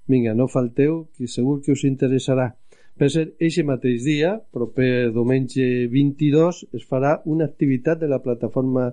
[0.08, 2.52] Vinga, no falteu, que segur que us interessarà.
[2.98, 8.88] Per ser, eixe mateix dia, proper diumenge 22, es farà una activitat de la plataforma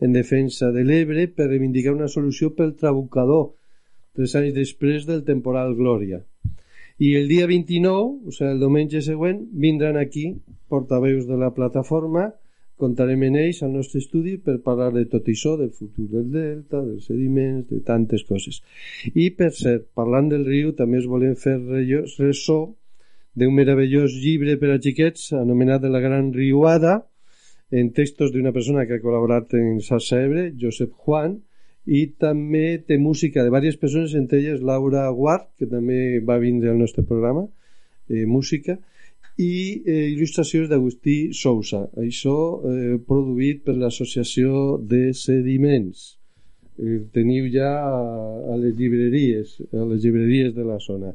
[0.00, 3.46] en defensa de l'Ebre per reivindicar una solució pel trabucador,
[4.16, 6.20] tres anys després del temporal Glòria.
[6.98, 10.26] I el dia 29, o sigui, el diumenge següent, vindran aquí
[10.72, 12.30] portaveus de la plataforma,
[12.76, 16.82] contarem en ells al nostre estudi per parlar de tot això, del futur del delta,
[16.84, 18.60] dels sediments, de tantes coses.
[19.14, 21.56] I, per cert, parlant del riu, també us volem fer
[22.18, 22.60] ressò
[23.36, 27.02] d'un meravellós llibre per a xiquets anomenat La Gran Riuada,
[27.70, 31.40] en textos d'una persona que ha col·laborat en Sassa Ebre, Josep Juan,
[31.86, 36.70] i també té música de diverses persones, entre elles Laura Guard, que també va vindre
[36.70, 37.46] al nostre programa,
[38.10, 38.78] eh, música,
[39.36, 41.82] i eh, il·lustracions d'Agustí Sousa.
[42.00, 46.16] Això eh, produït per l'Associació de Sediments.
[46.80, 48.00] Eh, teniu ja a,
[48.52, 51.12] a les llibreries, a les llibreries de la zona.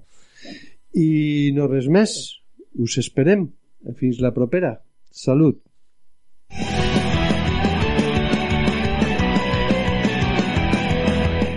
[0.93, 2.15] I no res més.
[2.77, 3.49] Us esperem.
[3.97, 4.75] Fins la propera.
[5.09, 5.57] Salut.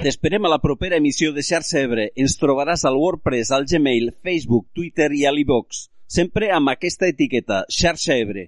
[0.05, 2.11] T'esperem a la propera emissió de Xarxa Ebre.
[2.17, 5.87] Ens trobaràs al WordPress, al Gmail, Facebook, Twitter i a l'iVox.
[6.15, 8.45] Sempre amb aquesta etiqueta, Xarxa Ebre.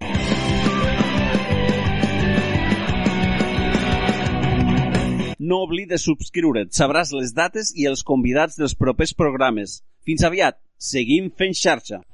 [5.42, 9.80] No oblides subscriure't, sabràs les dates i els convidats dels propers programes.
[10.06, 12.04] Fins aviat, seguim fent xarxa.